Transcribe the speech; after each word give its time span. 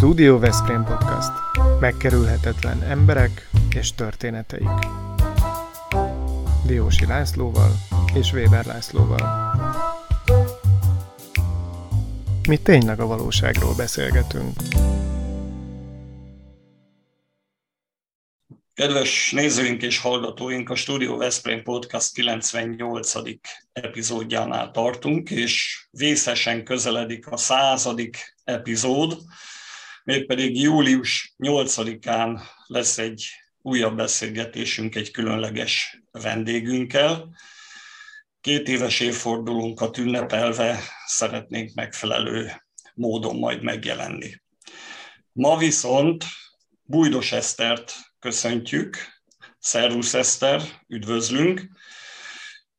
Studio 0.00 0.38
Veszprém 0.38 0.84
Podcast. 0.84 1.30
Megkerülhetetlen 1.80 2.82
emberek 2.82 3.48
és 3.74 3.94
történeteik. 3.94 4.68
Diósi 6.66 7.06
Lászlóval 7.06 7.70
és 8.14 8.32
Weber 8.32 8.64
Lászlóval. 8.64 9.54
Mi 12.48 12.56
tényleg 12.56 13.00
a 13.00 13.06
valóságról 13.06 13.74
beszélgetünk. 13.74 14.52
Kedves 18.74 19.30
nézőink 19.32 19.82
és 19.82 19.98
hallgatóink, 19.98 20.70
a 20.70 20.74
Studio 20.74 21.16
Veszprém 21.16 21.62
Podcast 21.62 22.12
98. 22.12 23.12
epizódjánál 23.72 24.70
tartunk, 24.70 25.30
és 25.30 25.84
vészesen 25.90 26.64
közeledik 26.64 27.26
a 27.26 27.36
századik 27.36 28.36
epizód, 28.44 29.18
mégpedig 30.10 30.60
július 30.60 31.34
8-án 31.38 32.40
lesz 32.66 32.98
egy 32.98 33.28
újabb 33.62 33.96
beszélgetésünk 33.96 34.94
egy 34.94 35.10
különleges 35.10 36.02
vendégünkkel. 36.10 37.34
Két 38.40 38.68
éves 38.68 39.00
évfordulónkat 39.00 39.98
ünnepelve 39.98 40.80
szeretnénk 41.06 41.74
megfelelő 41.74 42.62
módon 42.94 43.36
majd 43.36 43.62
megjelenni. 43.62 44.42
Ma 45.32 45.56
viszont 45.56 46.24
Bújdos 46.82 47.32
Esztert 47.32 47.94
köszöntjük. 48.18 48.96
Szervusz 49.58 50.14
Eszter, 50.14 50.62
üdvözlünk. 50.88 51.68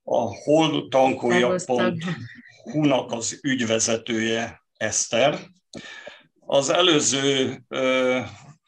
A 0.03 0.43
holdtankolja.hu-nak 0.43 3.11
az 3.11 3.39
ügyvezetője 3.41 4.63
Eszter. 4.77 5.39
Az 6.53 6.69
előző 6.69 7.63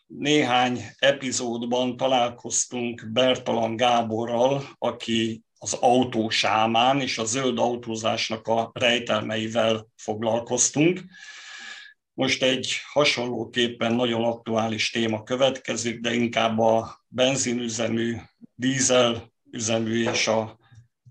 néhány 0.08 0.81
epizódban 1.00 1.98
találkoztunk 1.98 3.09
Bertalan 3.14 3.75
Gáborral, 3.75 4.64
aki 4.78 5.44
az 5.58 5.73
autósámán 5.73 7.02
és 7.02 7.17
a 7.17 7.25
zöld 7.25 7.59
autózásnak 7.59 8.48
a 8.48 8.72
rejtelmeivel 8.73 9.88
foglalkoztunk. 9.95 11.03
Most 12.14 12.44
egy 12.44 12.78
hasonlóképpen 12.92 13.95
nagyon 13.95 14.23
aktuális 14.23 14.92
téma 14.92 15.23
következik, 15.23 16.00
de 16.00 16.14
inkább 16.14 16.59
a 16.59 17.06
benzinüzemű, 17.08 18.16
dízelüzemű 18.56 20.09
és 20.09 20.28
a 20.28 20.58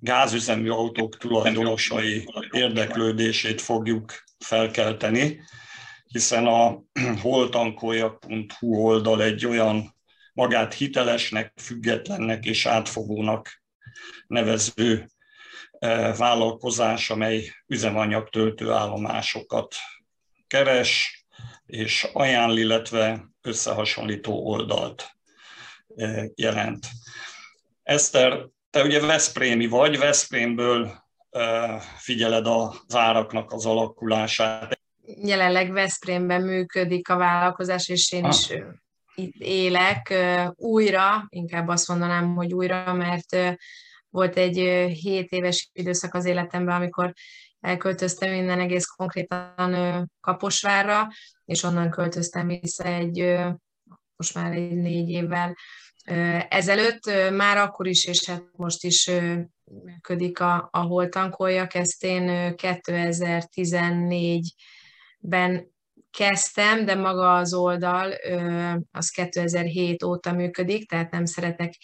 gázüzemű 0.00 0.70
autók 0.70 1.16
tulajdonosai 1.16 2.28
érdeklődését 2.50 3.60
fogjuk 3.60 4.24
felkelteni, 4.38 5.40
hiszen 6.12 6.46
a 6.46 6.82
holtankoljak.hu 7.22 8.76
oldal 8.76 9.22
egy 9.22 9.46
olyan 9.46 9.96
magát 10.32 10.74
hitelesnek, 10.74 11.52
függetlennek 11.56 12.44
és 12.44 12.66
átfogónak 12.66 13.62
nevező 14.26 15.08
eh, 15.70 16.16
vállalkozás, 16.16 17.10
amely 17.10 17.50
üzemanyagtöltő 17.66 18.70
állomásokat 18.70 19.74
keres 20.46 21.24
és 21.66 22.08
ajánl, 22.12 22.56
illetve 22.56 23.28
összehasonlító 23.40 24.46
oldalt 24.46 25.10
eh, 25.96 26.24
jelent. 26.34 26.86
Eszter, 27.82 28.46
te 28.70 28.82
ugye 28.82 29.00
Veszprémi 29.00 29.66
vagy, 29.66 29.98
Veszprémből 29.98 31.04
eh, 31.30 31.80
figyeled 31.80 32.46
az 32.46 32.94
áraknak 32.94 33.52
az 33.52 33.66
alakulását. 33.66 34.80
Jelenleg 35.04 35.72
Veszprémben 35.72 36.42
működik 36.42 37.08
a 37.08 37.16
vállalkozás, 37.16 37.88
és 37.88 38.12
én 38.12 38.24
ah. 38.24 38.30
is 38.30 38.52
itt 39.14 39.34
élek 39.38 40.14
újra, 40.56 41.26
inkább 41.28 41.68
azt 41.68 41.88
mondanám, 41.88 42.34
hogy 42.34 42.52
újra, 42.52 42.92
mert 42.92 43.56
volt 44.10 44.36
egy 44.36 44.56
7 45.00 45.30
éves 45.30 45.70
időszak 45.72 46.14
az 46.14 46.24
életemben, 46.24 46.74
amikor 46.74 47.12
elköltöztem 47.60 48.32
innen 48.32 48.60
egész 48.60 48.84
konkrétan 48.84 50.10
Kaposvárra, 50.20 51.08
és 51.44 51.62
onnan 51.62 51.90
költöztem 51.90 52.46
vissza 52.46 52.84
egy, 52.84 53.40
most 54.16 54.34
már 54.34 54.52
egy 54.52 54.76
négy 54.76 55.08
évvel 55.08 55.56
ezelőtt, 56.48 57.30
már 57.30 57.56
akkor 57.56 57.86
is, 57.86 58.04
és 58.04 58.24
hát 58.24 58.44
most 58.52 58.84
is 58.84 59.10
működik 59.84 60.40
a, 60.40 60.68
a 60.72 60.80
holtankoljak. 60.80 61.74
Ezt 61.74 62.04
én 62.04 62.54
2014-ben 65.22 65.70
kezdtem, 66.10 66.84
de 66.84 66.94
maga 66.94 67.34
az 67.34 67.54
oldal 67.54 68.12
az 68.90 69.08
2007 69.08 70.02
óta 70.02 70.32
működik, 70.32 70.88
tehát 70.88 71.10
nem 71.10 71.24
szeretek 71.24 71.74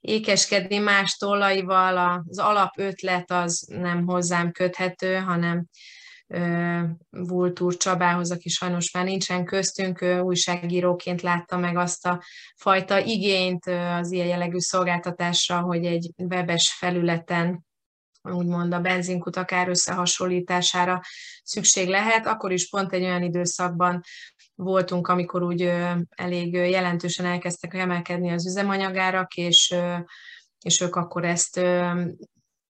ékeskedni 0.00 0.78
más 0.78 1.16
tollaival, 1.16 2.22
az 2.28 2.38
alapötlet 2.38 3.30
az 3.30 3.66
nem 3.68 4.06
hozzám 4.06 4.52
köthető, 4.52 5.14
hanem 5.14 5.66
Vultúr 7.10 7.76
Csabához, 7.76 8.30
aki 8.30 8.48
sajnos 8.48 8.92
már 8.92 9.04
nincsen 9.04 9.44
köztünk, 9.44 10.04
újságíróként 10.22 11.22
látta 11.22 11.56
meg 11.56 11.76
azt 11.76 12.06
a 12.06 12.22
fajta 12.56 12.98
igényt 12.98 13.66
az 13.66 14.12
ilyen 14.12 14.26
jellegű 14.26 14.58
szolgáltatásra, 14.58 15.60
hogy 15.60 15.84
egy 15.84 16.10
webes 16.16 16.74
felületen 16.78 17.66
úgymond 18.22 18.72
a 18.72 18.80
benzinkutak 18.80 19.52
ár 19.52 19.68
összehasonlítására 19.68 21.00
szükség 21.42 21.88
lehet. 21.88 22.26
Akkor 22.26 22.52
is 22.52 22.68
pont 22.68 22.92
egy 22.92 23.02
olyan 23.02 23.22
időszakban 23.22 24.00
voltunk, 24.54 25.08
amikor 25.08 25.42
úgy 25.42 25.72
elég 26.08 26.52
jelentősen 26.52 27.26
elkezdtek 27.26 27.74
emelkedni 27.74 28.30
az 28.30 28.46
üzemanyagárak, 28.46 29.34
és, 29.34 29.74
és 30.60 30.80
ők 30.80 30.96
akkor 30.96 31.24
ezt 31.24 31.60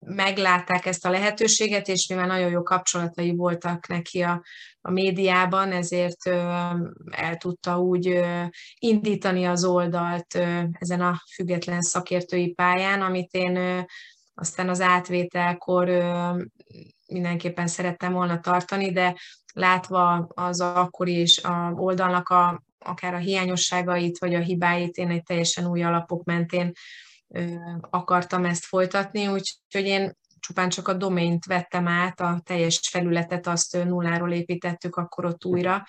meglátták 0.05 0.85
ezt 0.85 1.05
a 1.05 1.09
lehetőséget, 1.09 1.87
és 1.87 2.07
mivel 2.07 2.27
nagyon 2.27 2.49
jó 2.49 2.63
kapcsolatai 2.63 3.35
voltak 3.35 3.87
neki 3.87 4.21
a, 4.21 4.43
a 4.81 4.91
médiában, 4.91 5.71
ezért 5.71 6.27
el 7.11 7.37
tudta 7.37 7.79
úgy 7.79 8.23
indítani 8.79 9.45
az 9.45 9.63
oldalt 9.63 10.35
ezen 10.71 11.01
a 11.01 11.21
független 11.33 11.81
szakértői 11.81 12.53
pályán, 12.53 13.01
amit 13.01 13.33
én 13.33 13.85
aztán 14.33 14.69
az 14.69 14.81
átvételkor 14.81 15.89
mindenképpen 17.07 17.67
szerettem 17.67 18.13
volna 18.13 18.39
tartani, 18.39 18.91
de 18.91 19.15
látva 19.53 20.27
az 20.33 20.61
akkori 20.61 21.13
és 21.13 21.43
a 21.43 21.71
oldalnak 21.75 22.29
a, 22.29 22.63
akár 22.79 23.13
a 23.13 23.17
hiányosságait, 23.17 24.19
vagy 24.19 24.35
a 24.35 24.39
hibáit, 24.39 24.97
én 24.97 25.09
egy 25.09 25.23
teljesen 25.23 25.65
új 25.65 25.83
alapok 25.83 26.23
mentén 26.23 26.71
akartam 27.89 28.45
ezt 28.45 28.65
folytatni, 28.65 29.27
úgyhogy 29.27 29.85
én 29.85 30.11
csupán 30.39 30.69
csak 30.69 30.87
a 30.87 30.93
domént 30.93 31.45
vettem 31.45 31.87
át, 31.87 32.19
a 32.19 32.41
teljes 32.43 32.79
felületet 32.89 33.47
azt 33.47 33.83
nulláról 33.83 34.31
építettük 34.31 34.95
akkor 34.95 35.25
ott 35.25 35.45
újra, 35.45 35.85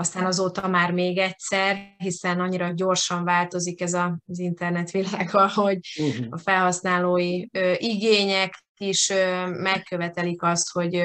aztán 0.00 0.24
azóta 0.24 0.68
már 0.68 0.92
még 0.92 1.18
egyszer, 1.18 1.94
hiszen 1.96 2.40
annyira 2.40 2.72
gyorsan 2.72 3.24
változik 3.24 3.80
ez 3.80 3.94
az 3.94 4.38
internetvilága, 4.38 5.48
hogy 5.62 5.78
uh-huh. 5.98 6.26
a 6.30 6.38
felhasználói 6.38 7.46
igények 7.76 8.64
is 8.76 9.12
megkövetelik 9.46 10.42
azt, 10.42 10.70
hogy 10.72 11.02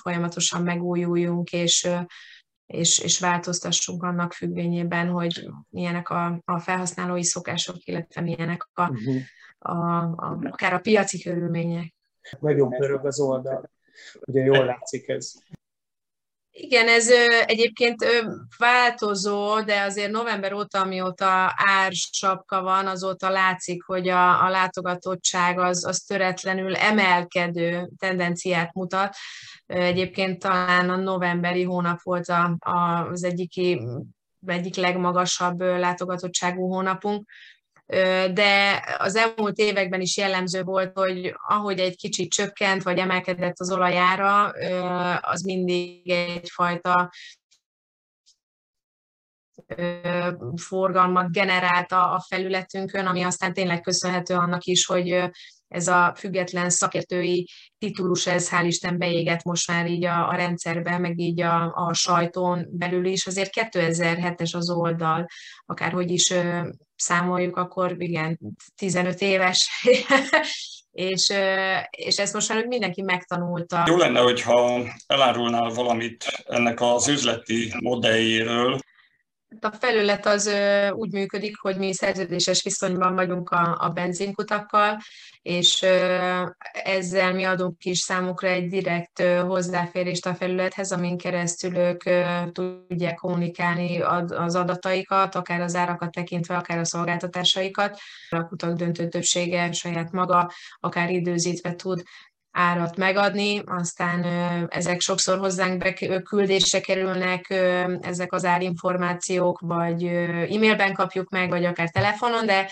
folyamatosan 0.00 0.62
megújuljunk, 0.62 1.52
és, 1.52 1.88
és, 2.66 2.98
és 2.98 3.20
változtassunk 3.20 4.02
annak 4.02 4.32
függvényében, 4.32 5.08
hogy 5.08 5.48
milyenek 5.68 6.08
a, 6.08 6.40
a 6.44 6.58
felhasználói 6.58 7.24
szokások, 7.24 7.76
illetve 7.84 8.20
milyenek 8.20 8.68
a, 8.72 8.90
uh-huh. 8.90 9.16
a, 9.58 10.02
a, 10.02 10.38
akár 10.42 10.72
a 10.72 10.78
piaci 10.78 11.22
körülmények. 11.22 11.94
Nagyon 12.40 12.70
pörög 12.70 13.06
az 13.06 13.20
oldal. 13.20 13.70
Ugye 14.20 14.44
jól 14.44 14.64
látszik 14.64 15.08
ez. 15.08 15.34
Igen, 16.60 16.88
ez 16.88 17.08
egyébként 17.44 18.04
változó, 18.56 19.60
de 19.60 19.80
azért 19.82 20.10
november 20.10 20.52
óta, 20.52 20.80
amióta 20.80 21.52
ársapka 21.56 22.62
van, 22.62 22.86
azóta 22.86 23.30
látszik, 23.30 23.82
hogy 23.82 24.08
a, 24.08 24.44
a 24.44 24.48
látogatottság 24.48 25.58
az, 25.58 25.86
az 25.86 25.98
töretlenül 25.98 26.76
emelkedő 26.76 27.88
tendenciát 27.98 28.74
mutat. 28.74 29.16
Egyébként 29.66 30.38
talán 30.38 30.90
a 30.90 30.96
novemberi 30.96 31.62
hónap 31.62 32.02
volt 32.02 32.28
a, 32.28 32.56
a, 32.58 33.08
az 33.10 33.24
egyik, 33.24 33.80
egyik 34.46 34.76
legmagasabb 34.76 35.60
látogatottságú 35.60 36.66
hónapunk 36.68 37.28
de 38.32 38.82
az 38.98 39.16
elmúlt 39.16 39.56
években 39.58 40.00
is 40.00 40.16
jellemző 40.16 40.62
volt, 40.62 40.90
hogy 40.94 41.34
ahogy 41.48 41.78
egy 41.78 41.96
kicsit 41.96 42.30
csökkent, 42.30 42.82
vagy 42.82 42.98
emelkedett 42.98 43.58
az 43.58 43.72
olajára, 43.72 44.44
az 45.20 45.42
mindig 45.42 46.10
egyfajta 46.10 47.10
forgalmat 50.56 51.32
generálta 51.32 52.10
a 52.10 52.24
felületünkön, 52.28 53.06
ami 53.06 53.22
aztán 53.22 53.52
tényleg 53.52 53.80
köszönhető 53.80 54.34
annak 54.34 54.64
is, 54.64 54.86
hogy 54.86 55.30
ez 55.68 55.88
a 55.88 56.14
független 56.16 56.70
szakértői 56.70 57.48
titulus, 57.78 58.26
ez 58.26 58.50
hál' 58.50 58.64
Isten 58.66 58.98
beégett 58.98 59.42
most 59.42 59.68
már 59.68 59.86
így 59.86 60.04
a, 60.04 60.28
a 60.28 60.34
rendszerbe, 60.34 60.98
meg 60.98 61.18
így 61.18 61.40
a, 61.40 61.72
a 61.74 61.94
sajtón 61.94 62.66
belül 62.70 63.04
is. 63.04 63.26
Azért 63.26 63.50
2007-es 63.54 64.54
az 64.56 64.70
oldal, 64.70 65.26
akárhogy 65.66 66.10
is 66.10 66.30
ö, 66.30 66.68
számoljuk, 66.96 67.56
akkor 67.56 67.94
igen, 67.98 68.38
15 68.76 69.20
éves, 69.20 69.70
és, 70.92 71.28
ö, 71.28 71.76
és 71.90 72.18
ezt 72.18 72.34
most 72.34 72.48
már 72.48 72.66
mindenki 72.66 73.02
megtanulta. 73.02 73.84
Jó 73.86 73.96
lenne, 73.96 74.20
hogyha 74.20 74.82
elárulnál 75.06 75.68
valamit 75.68 76.24
ennek 76.46 76.80
az 76.80 77.08
üzleti 77.08 77.72
modelljéről, 77.78 78.78
a 79.60 79.70
felület 79.70 80.26
az 80.26 80.50
úgy 80.90 81.12
működik, 81.12 81.58
hogy 81.60 81.76
mi 81.76 81.94
szerződéses 81.94 82.62
viszonyban 82.62 83.14
vagyunk 83.14 83.50
a, 83.50 83.76
a 83.80 83.88
benzinkutakkal, 83.88 84.98
és 85.42 85.82
ezzel 86.72 87.32
mi 87.32 87.44
adunk 87.44 87.84
is 87.84 87.98
számukra 87.98 88.48
egy 88.48 88.68
direkt 88.68 89.22
hozzáférést 89.22 90.26
a 90.26 90.34
felülethez, 90.34 90.92
amin 90.92 91.18
keresztül 91.18 91.76
ők 91.76 92.02
tudják 92.52 93.14
kommunikálni 93.14 94.00
az 94.28 94.54
adataikat, 94.54 95.34
akár 95.34 95.60
az 95.60 95.74
árakat 95.74 96.10
tekintve, 96.10 96.56
akár 96.56 96.78
a 96.78 96.84
szolgáltatásaikat. 96.84 97.98
A 98.28 98.46
kutak 98.46 98.76
döntő 98.76 99.08
többsége 99.08 99.72
saját 99.72 100.12
maga, 100.12 100.52
akár 100.80 101.10
időzítve 101.10 101.74
tud 101.74 102.02
árat 102.58 102.96
megadni, 102.96 103.62
aztán 103.66 104.24
ezek 104.70 105.00
sokszor 105.00 105.38
hozzánk 105.38 105.94
küldésre 106.22 106.80
kerülnek, 106.80 107.50
ezek 108.00 108.32
az 108.32 108.44
árinformációk, 108.44 109.60
vagy 109.60 110.04
e-mailben 110.04 110.94
kapjuk 110.94 111.28
meg, 111.28 111.48
vagy 111.48 111.64
akár 111.64 111.90
telefonon, 111.90 112.46
de 112.46 112.70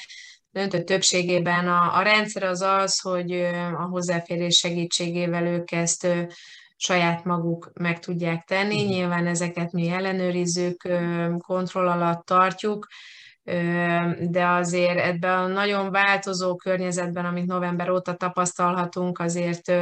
döntő 0.50 0.82
többségében 0.82 1.68
a, 1.68 1.96
a 1.96 2.02
rendszer 2.02 2.42
az 2.42 2.62
az, 2.62 3.00
hogy 3.00 3.32
a 3.78 3.82
hozzáférés 3.90 4.56
segítségével 4.56 5.46
ők 5.46 5.72
ezt 5.72 6.06
saját 6.76 7.24
maguk 7.24 7.70
meg 7.74 7.98
tudják 7.98 8.44
tenni. 8.44 8.82
Mhm. 8.82 8.92
Nyilván 8.92 9.26
ezeket 9.26 9.72
mi 9.72 9.88
ellenőrizzük, 9.88 10.88
kontroll 11.38 11.88
alatt 11.88 12.26
tartjuk, 12.26 12.86
de 14.20 14.46
azért 14.46 14.98
ebben 14.98 15.38
a 15.38 15.46
nagyon 15.46 15.90
változó 15.90 16.56
környezetben, 16.56 17.25
amit 17.25 17.46
november 17.46 17.90
óta 17.90 18.14
tapasztalhatunk, 18.14 19.19
azért 19.19 19.72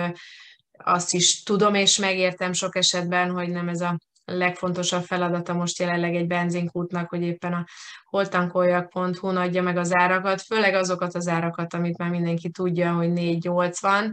azt 0.77 1.15
is 1.15 1.43
tudom 1.43 1.75
és 1.75 1.99
megértem 1.99 2.53
sok 2.53 2.77
esetben, 2.77 3.31
hogy 3.31 3.49
nem 3.49 3.69
ez 3.69 3.81
a 3.81 3.99
legfontosabb 4.25 5.03
feladata 5.03 5.53
most 5.53 5.79
jelenleg 5.79 6.15
egy 6.15 6.27
benzinkútnak, 6.27 7.09
hogy 7.09 7.23
éppen 7.23 7.53
a 7.53 7.65
holtankoljak.hu 8.05 9.27
adja 9.27 9.63
meg 9.63 9.77
az 9.77 9.95
árakat, 9.95 10.43
főleg 10.43 10.75
azokat 10.75 11.15
az 11.15 11.29
árakat, 11.29 11.75
amit 11.75 11.99
már 11.99 12.11
mindenki 12.11 12.51
tudja, 12.51 12.93
hogy 12.93 13.13
480, 13.13 14.11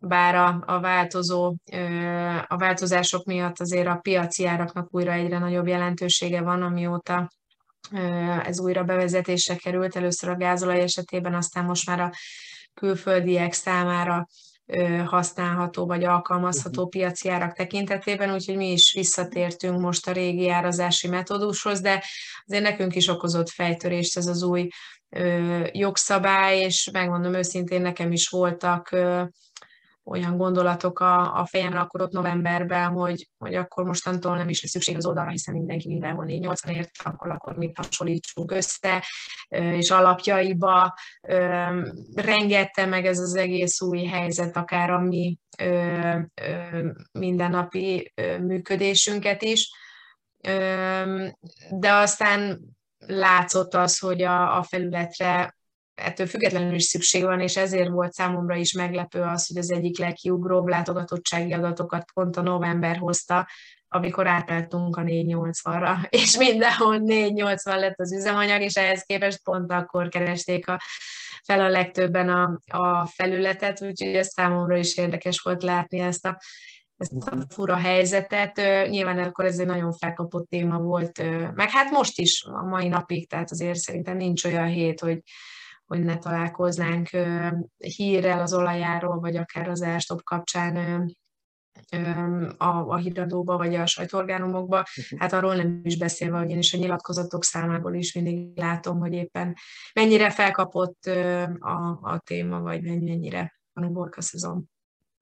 bár 0.00 0.34
a, 0.34 0.62
a, 0.66 0.80
változó, 0.80 1.54
a 2.46 2.56
változások 2.56 3.24
miatt 3.24 3.60
azért 3.60 3.86
a 3.86 3.98
piaci 4.02 4.46
áraknak 4.46 4.94
újra 4.94 5.12
egyre 5.12 5.38
nagyobb 5.38 5.66
jelentősége 5.66 6.40
van, 6.40 6.62
amióta 6.62 7.28
ez 8.44 8.60
újra 8.60 8.84
bevezetésre 8.84 9.56
került, 9.56 9.96
először 9.96 10.30
a 10.30 10.36
gázolaj 10.36 10.80
esetében, 10.80 11.34
aztán 11.34 11.64
most 11.64 11.86
már 11.86 12.00
a 12.00 12.10
külföldiek 12.74 13.52
számára 13.52 14.26
használható 15.06 15.86
vagy 15.86 16.04
alkalmazható 16.04 16.80
mhm. 16.80 16.90
piaci 16.90 17.28
árak 17.28 17.52
tekintetében, 17.52 18.32
úgyhogy 18.32 18.56
mi 18.56 18.72
is 18.72 18.92
visszatértünk 18.92 19.80
most 19.80 20.08
a 20.08 20.12
régi 20.12 20.50
árazási 20.50 21.08
metódushoz, 21.08 21.80
de 21.80 22.04
azért 22.46 22.62
nekünk 22.62 22.94
is 22.94 23.08
okozott 23.08 23.48
fejtörést 23.48 24.16
ez 24.16 24.26
az 24.26 24.42
új 24.42 24.68
jogszabály, 25.72 26.58
és 26.58 26.88
megmondom 26.92 27.34
őszintén, 27.34 27.80
nekem 27.80 28.12
is 28.12 28.28
voltak 28.28 28.96
olyan 30.04 30.36
gondolatok 30.36 31.00
a, 31.00 31.40
a 31.40 31.46
fejemre 31.46 31.78
akkor 31.80 32.02
ott 32.02 32.12
novemberben, 32.12 32.90
hogy, 32.90 33.28
hogy 33.38 33.54
akkor 33.54 33.84
mostantól 33.84 34.36
nem 34.36 34.48
is 34.48 34.62
lesz 34.62 34.70
szükség 34.70 34.96
az 34.96 35.06
oldalra, 35.06 35.30
hiszen 35.30 35.54
mindenki 35.54 35.88
mindenhol 35.88 36.24
480 36.24 36.74
ért, 36.74 36.90
akkor, 37.04 37.30
akkor 37.30 37.56
mit 37.56 37.76
hasonlítsunk 37.76 38.50
össze, 38.50 39.04
és 39.48 39.90
alapjaiba 39.90 40.94
rengette 42.14 42.86
meg 42.86 43.06
ez 43.06 43.18
az 43.18 43.34
egész 43.34 43.80
új 43.80 44.04
helyzet, 44.04 44.56
akár 44.56 44.90
a 44.90 45.00
mi 45.00 45.38
mindennapi 47.12 48.12
működésünket 48.40 49.42
is. 49.42 49.70
De 51.70 51.92
aztán 51.92 52.60
látszott 53.06 53.74
az, 53.74 53.98
hogy 53.98 54.22
a, 54.22 54.58
a 54.58 54.62
felületre 54.62 55.58
ettől 56.00 56.26
függetlenül 56.26 56.74
is 56.74 56.84
szükség 56.84 57.22
van, 57.22 57.40
és 57.40 57.56
ezért 57.56 57.88
volt 57.88 58.12
számomra 58.12 58.56
is 58.56 58.72
meglepő 58.72 59.20
az, 59.20 59.46
hogy 59.46 59.56
az 59.56 59.70
egyik 59.70 59.98
legkiugróbb 59.98 60.66
látogatottsági 60.66 61.52
adatokat 61.52 62.04
pont 62.12 62.36
a 62.36 62.42
november 62.42 62.96
hozta, 62.96 63.48
amikor 63.92 64.26
átálltunk 64.26 64.96
a 64.96 65.02
480-ra, 65.02 66.06
és 66.22 66.36
mindenhol 66.36 66.96
480 66.96 67.78
lett 67.78 67.98
az 67.98 68.12
üzemanyag, 68.12 68.60
és 68.60 68.74
ehhez 68.74 69.02
képest 69.02 69.42
pont 69.42 69.72
akkor 69.72 70.08
keresték 70.08 70.68
a, 70.68 70.80
fel 71.44 71.60
a 71.60 71.68
legtöbben 71.68 72.28
a, 72.28 72.60
a 72.66 73.06
felületet, 73.06 73.82
úgyhogy 73.82 74.14
ez 74.14 74.28
számomra 74.28 74.76
is 74.76 74.96
érdekes 74.96 75.40
volt 75.40 75.62
látni 75.62 75.98
ezt 75.98 76.26
a, 76.26 76.40
ezt 76.96 77.12
a 77.12 77.36
fura 77.48 77.76
helyzetet. 77.76 78.56
Nyilván 78.88 79.18
akkor 79.18 79.44
ez 79.44 79.58
egy 79.58 79.66
nagyon 79.66 79.92
felkapott 79.92 80.48
téma 80.48 80.78
volt, 80.78 81.22
meg 81.54 81.70
hát 81.70 81.90
most 81.90 82.18
is, 82.18 82.44
a 82.44 82.62
mai 82.62 82.88
napig, 82.88 83.28
tehát 83.28 83.50
azért 83.50 83.78
szerintem 83.78 84.16
nincs 84.16 84.44
olyan 84.44 84.68
hét, 84.68 85.00
hogy 85.00 85.18
hogy 85.90 86.04
ne 86.04 86.18
találkoznánk 86.18 87.08
hírrel 87.76 88.40
az 88.40 88.54
olajáról, 88.54 89.20
vagy 89.20 89.36
akár 89.36 89.68
az 89.68 89.82
elstop 89.82 90.22
kapcsán 90.22 90.76
a, 92.58 92.64
a 92.66 92.96
híradóba, 92.96 93.56
vagy 93.56 93.74
a 93.74 93.86
sajtóorgánumokba. 93.86 94.76
Mhm. 94.76 95.20
Hát 95.20 95.32
arról 95.32 95.54
nem 95.54 95.80
is 95.82 95.98
beszélve, 95.98 96.38
hogy 96.38 96.50
én 96.50 96.58
is 96.58 96.74
a 96.74 96.78
nyilatkozatok 96.78 97.44
számából 97.44 97.94
is 97.94 98.14
mindig 98.14 98.58
látom, 98.58 98.98
hogy 98.98 99.12
éppen 99.12 99.56
mennyire 99.94 100.30
felkapott 100.30 101.04
a, 101.58 101.98
a 102.02 102.20
téma, 102.24 102.60
vagy 102.60 102.82
mennyire 102.82 103.60
van 103.72 103.84
a 103.84 103.88
borka 103.88 104.20
szezon. 104.20 104.64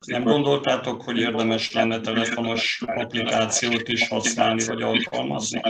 Nem 0.06 0.22
gondoltátok, 0.22 1.02
hogy 1.02 1.18
érdemes 1.18 1.72
lenne 1.72 2.00
telefonos 2.00 2.82
applikációt 2.86 3.88
is 3.88 4.08
használni, 4.08 4.64
vagy 4.64 4.82
alkalmazni? 4.82 5.60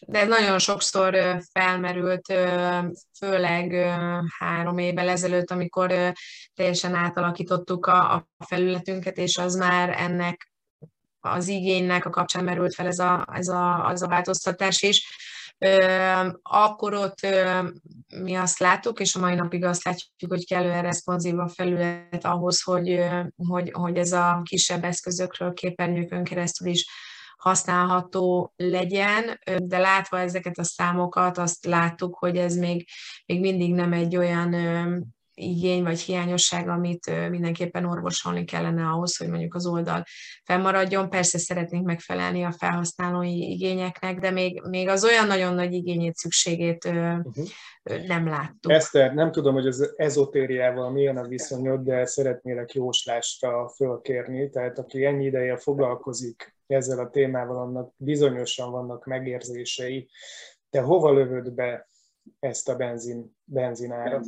De 0.00 0.20
ez 0.20 0.28
nagyon 0.28 0.58
sokszor 0.58 1.40
felmerült, 1.52 2.32
főleg 3.18 3.72
három 4.38 4.78
évvel 4.78 5.08
ezelőtt, 5.08 5.50
amikor 5.50 6.12
teljesen 6.54 6.94
átalakítottuk 6.94 7.86
a, 7.86 8.28
felületünket, 8.46 9.16
és 9.16 9.38
az 9.38 9.54
már 9.54 9.94
ennek 9.98 10.50
az 11.20 11.48
igénynek 11.48 12.04
a 12.04 12.10
kapcsán 12.10 12.44
merült 12.44 12.74
fel 12.74 12.86
ez 12.86 12.98
a, 12.98 13.26
ez 13.32 13.48
a, 13.48 13.86
az 13.86 14.02
a 14.02 14.08
változtatás 14.08 14.82
is. 14.82 15.16
Akkor 16.42 16.94
ott 16.94 17.26
mi 18.06 18.34
azt 18.34 18.58
láttuk, 18.58 19.00
és 19.00 19.14
a 19.14 19.20
mai 19.20 19.34
napig 19.34 19.64
azt 19.64 19.84
látjuk, 19.84 20.32
hogy 20.32 20.46
kellően 20.46 20.82
responsív 20.82 21.38
a 21.38 21.48
felület 21.48 22.24
ahhoz, 22.24 22.62
hogy, 22.62 23.04
hogy, 23.36 23.70
hogy 23.72 23.96
ez 23.96 24.12
a 24.12 24.40
kisebb 24.44 24.84
eszközökről, 24.84 25.52
képernyőkön 25.52 26.24
keresztül 26.24 26.68
is 26.68 26.86
használható 27.46 28.52
legyen, 28.56 29.40
de 29.62 29.78
látva 29.78 30.18
ezeket 30.18 30.58
a 30.58 30.64
számokat, 30.64 31.38
azt 31.38 31.64
láttuk, 31.64 32.16
hogy 32.18 32.36
ez 32.36 32.56
még, 32.56 32.88
még 33.26 33.40
mindig 33.40 33.74
nem 33.74 33.92
egy 33.92 34.16
olyan 34.16 34.54
igény 35.34 35.82
vagy 35.82 36.00
hiányosság, 36.00 36.68
amit 36.68 37.30
mindenképpen 37.30 37.84
orvosolni 37.84 38.44
kellene 38.44 38.88
ahhoz, 38.88 39.16
hogy 39.16 39.28
mondjuk 39.28 39.54
az 39.54 39.66
oldal 39.66 40.04
fennmaradjon. 40.44 41.10
Persze 41.10 41.38
szeretnénk 41.38 41.86
megfelelni 41.86 42.42
a 42.42 42.52
felhasználói 42.52 43.50
igényeknek, 43.50 44.18
de 44.18 44.30
még, 44.30 44.62
még 44.62 44.88
az 44.88 45.04
olyan 45.04 45.26
nagyon 45.26 45.54
nagy 45.54 45.72
igényét, 45.72 46.16
szükségét 46.16 46.84
uh-huh. 46.84 47.46
nem 48.06 48.28
láttuk. 48.28 48.72
Eszter, 48.72 49.14
nem 49.14 49.32
tudom, 49.32 49.54
hogy 49.54 49.66
az 49.66 49.92
ezotériával 49.96 50.90
milyen 50.90 51.16
a 51.16 51.26
viszonyod, 51.26 51.80
de 51.80 52.06
szeretnélek 52.06 52.72
jóslásra 52.72 53.68
fölkérni. 53.68 54.50
Tehát 54.50 54.78
aki 54.78 55.04
ennyi 55.04 55.24
ideje 55.24 55.56
foglalkozik 55.56 56.55
ezzel 56.66 56.98
a 56.98 57.10
témával, 57.10 57.56
annak 57.56 57.94
bizonyosan 57.96 58.70
vannak 58.70 59.04
megérzései. 59.04 60.08
Te 60.70 60.80
hova 60.80 61.12
lövöd 61.12 61.52
be 61.52 61.88
ezt 62.38 62.68
a 62.68 62.76
benzin, 62.76 63.36
benzinárat? 63.44 64.26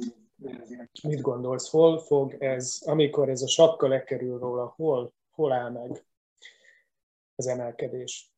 Mit 1.02 1.20
gondolsz, 1.20 1.70
hol 1.70 1.98
fog 1.98 2.34
ez, 2.42 2.78
amikor 2.84 3.28
ez 3.28 3.42
a 3.42 3.48
sapka 3.48 3.88
lekerül 3.88 4.38
róla, 4.38 4.72
hol, 4.76 5.12
hol 5.30 5.52
áll 5.52 5.70
meg 5.70 6.04
az 7.34 7.46
emelkedés? 7.46 8.32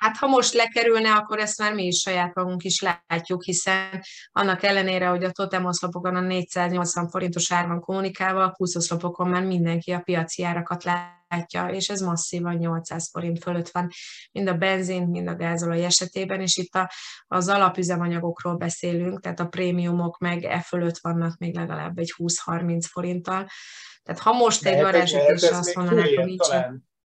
Hát 0.00 0.16
ha 0.16 0.26
most 0.26 0.54
lekerülne, 0.54 1.12
akkor 1.12 1.38
ezt 1.38 1.58
már 1.58 1.74
mi 1.74 1.84
is 1.84 2.00
saját 2.00 2.34
magunk 2.34 2.62
is 2.62 2.84
látjuk, 3.06 3.42
hiszen 3.42 4.02
annak 4.32 4.62
ellenére, 4.62 5.06
hogy 5.06 5.24
a 5.24 5.30
totem 5.30 5.64
oszlopokon 5.64 6.16
a 6.16 6.20
480 6.20 7.08
forintos 7.08 7.52
ár 7.52 7.66
van 7.66 7.80
kommunikálva, 7.80 8.42
a 8.42 8.52
20 8.56 8.76
oszlopokon 8.76 9.28
már 9.28 9.44
mindenki 9.44 9.92
a 9.92 10.00
piaci 10.00 10.44
árakat 10.44 10.84
látja, 10.84 11.68
és 11.68 11.88
ez 11.88 12.00
masszívan 12.00 12.54
800 12.54 13.10
forint 13.10 13.42
fölött 13.42 13.68
van, 13.68 13.88
mind 14.32 14.48
a 14.48 14.54
benzin, 14.54 15.06
mind 15.06 15.28
a 15.28 15.34
gázolaj 15.34 15.84
esetében, 15.84 16.40
és 16.40 16.56
itt 16.56 16.74
a, 16.74 16.90
az 17.26 17.48
alapüzemanyagokról 17.48 18.56
beszélünk, 18.56 19.20
tehát 19.20 19.40
a 19.40 19.48
prémiumok 19.48 20.18
meg 20.18 20.44
e 20.44 20.60
fölött 20.60 20.98
vannak 20.98 21.38
még 21.38 21.54
legalább 21.54 21.98
egy 21.98 22.14
20-30 22.16 22.84
forinttal. 22.90 23.48
Tehát 24.02 24.20
ha 24.20 24.32
most 24.32 24.66
egy 24.66 24.82
varázsütésre 24.82 25.56
azt 25.56 25.74
mondanák, 25.74 26.14
hogy 26.14 26.24
nincs. 26.24 26.48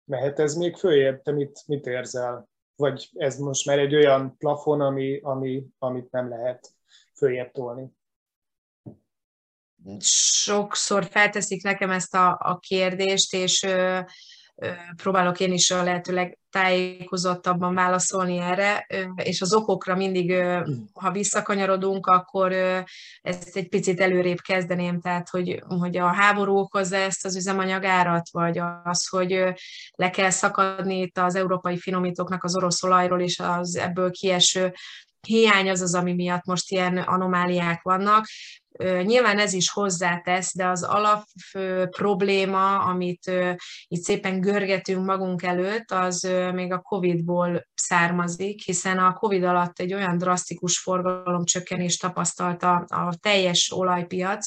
Mehet 0.06 0.40
ez 0.40 0.54
még 0.54 0.76
följebb? 0.76 1.22
Te 1.22 1.32
mit, 1.32 1.64
mit 1.66 1.86
érzel? 1.86 2.49
Vagy 2.80 3.10
ez 3.14 3.38
most 3.38 3.66
már 3.66 3.80
egy 3.80 3.96
olyan 3.96 4.38
plafon, 4.38 4.82
ami, 4.82 5.20
ami, 5.24 5.64
amit 5.78 6.12
nem 6.12 6.30
lehet 6.30 6.74
följebb 7.16 7.52
tolni? 7.52 7.92
Sokszor 10.44 11.06
felteszik 11.06 11.64
nekem 11.64 11.92
ezt 11.92 12.16
a, 12.16 12.38
a 12.42 12.58
kérdést, 12.60 13.34
és 13.34 13.68
próbálok 14.96 15.40
én 15.40 15.54
is 15.54 15.72
a 15.72 15.84
lehetőleg 15.84 16.38
tájékozottabban 16.50 17.74
válaszolni 17.74 18.38
erre, 18.38 18.88
és 19.24 19.42
az 19.42 19.54
okokra 19.54 19.96
mindig, 19.96 20.32
ö, 20.32 20.60
ha 20.94 21.12
visszakanyarodunk, 21.12 22.06
akkor 22.06 22.52
ezt 23.22 23.58
egy 23.58 23.70
picit 23.70 24.00
előrébb 24.00 24.40
kezdeném, 24.40 25.00
tehát 25.00 25.30
hogy, 25.30 25.64
hogy 25.68 25.98
a 25.98 26.08
háború 26.08 26.58
okozza 26.58 26.96
ezt 26.96 27.26
az 27.26 27.36
üzemanyagárat, 27.36 28.30
vagy 28.32 28.60
az, 28.84 29.08
hogy 29.08 29.44
le 29.92 30.10
kell 30.10 30.30
szakadni 30.30 31.00
itt 31.00 31.18
az 31.18 31.36
európai 31.36 31.78
finomítóknak 31.78 32.44
az 32.44 32.56
orosz 32.56 32.84
olajról, 32.84 33.22
és 33.22 33.40
az 33.40 33.76
ebből 33.76 34.12
kieső 34.12 34.74
hiány 35.28 35.70
az 35.70 35.82
az, 35.82 35.96
ami 35.96 36.14
miatt 36.14 36.46
most 36.46 36.72
ilyen 36.72 36.98
anomáliák 36.98 37.82
vannak. 37.82 38.26
Nyilván 39.04 39.40
ez 39.40 39.54
is 39.54 39.70
hozzátesz, 39.70 40.56
de 40.56 40.68
az 40.68 40.84
alap 40.84 41.24
probléma, 41.90 42.80
amit 42.80 43.32
itt 43.88 44.02
szépen 44.02 44.42
görgetünk 44.42 45.06
magunk 45.06 45.44
előtt, 45.44 45.92
az 45.92 46.30
még 46.54 46.72
a 46.72 46.80
COVID-ból 46.80 47.68
származik, 47.74 48.62
hiszen 48.62 48.98
a 48.98 49.14
COVID 49.14 49.44
alatt 49.44 49.80
egy 49.80 49.94
olyan 49.94 50.18
drasztikus 50.18 50.80
forgalomcsökkenést 50.80 52.02
tapasztalta 52.02 52.74
a 52.76 53.16
teljes 53.22 53.72
olajpiac, 53.72 54.46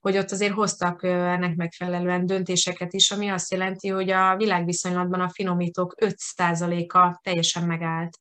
hogy 0.00 0.18
ott 0.18 0.30
azért 0.30 0.54
hoztak 0.54 1.02
ennek 1.02 1.54
megfelelően 1.54 2.26
döntéseket 2.26 2.92
is, 2.92 3.10
ami 3.10 3.28
azt 3.28 3.50
jelenti, 3.50 3.88
hogy 3.88 4.10
a 4.10 4.36
világviszonylatban 4.36 5.20
a 5.20 5.30
finomítók 5.30 5.94
5%-a 6.00 7.20
teljesen 7.22 7.62
megállt 7.62 8.18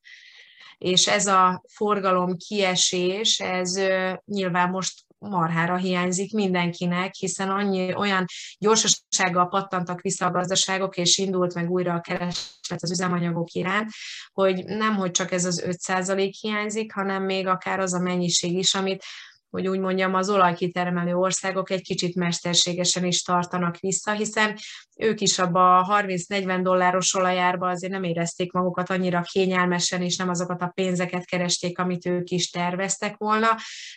és 0.78 1.08
ez 1.08 1.28
a 1.28 1.64
forgalom 1.74 2.38
kiesés, 2.38 3.40
ez 3.40 3.80
nyilván 4.26 4.70
most 4.70 5.06
marhára 5.20 5.76
hiányzik 5.76 6.34
mindenkinek, 6.34 7.14
hiszen 7.14 7.50
annyi 7.50 7.94
olyan 7.96 8.26
gyorsasággal 8.60 9.48
pattantak 9.48 10.02
vissza 10.02 10.26
a 10.26 10.32
gazdaságok, 10.32 10.98
és 10.98 11.18
indult 11.18 11.54
meg 11.54 11.72
újra 11.72 11.94
a 11.94 12.02
kereslet 12.02 12.82
az 12.82 12.92
üzemanyagok 12.92 13.52
iránt, 13.52 13.90
hogy 14.34 14.66
nem, 14.66 14.96
hogy 14.96 15.12
csak 15.12 15.32
ez 15.32 15.46
az 15.46 15.64
5% 15.66 16.34
hiányzik, 16.42 16.94
hanem 16.94 17.24
még 17.24 17.48
akár 17.48 17.80
az 17.80 17.94
a 17.94 18.00
mennyiség 18.00 18.58
is, 18.58 18.74
amit 18.74 19.04
hogy 19.50 19.68
úgy 19.68 19.80
mondjam, 19.80 20.14
az 20.14 20.30
olajkitermelő 20.30 21.16
országok 21.16 21.70
egy 21.70 21.82
kicsit 21.82 22.16
mesterségesen 22.16 23.06
is 23.06 23.22
tartanak 23.22 23.78
vissza, 23.78 24.12
hiszen 24.12 24.58
ők 24.98 25.22
is 25.22 25.40
abba 25.40 25.78
a 25.78 26.02
30-40 26.02 26.60
dolláros 26.64 27.14
olajárba 27.14 27.70
azért 27.70 27.92
nem 27.92 28.04
érezték 28.04 28.52
magukat 28.52 28.90
annyira 28.90 29.22
kényelmesen, 29.22 30.02
és 30.02 30.18
nem 30.18 30.30
azokat 30.30 30.62
a 30.62 30.72
pénzeket 30.76 31.26
keresték, 31.26 31.80
amit 31.80 32.06
ők 32.06 32.30
is 32.30 32.50
terveztek 32.50 33.18
volna. 33.18 33.48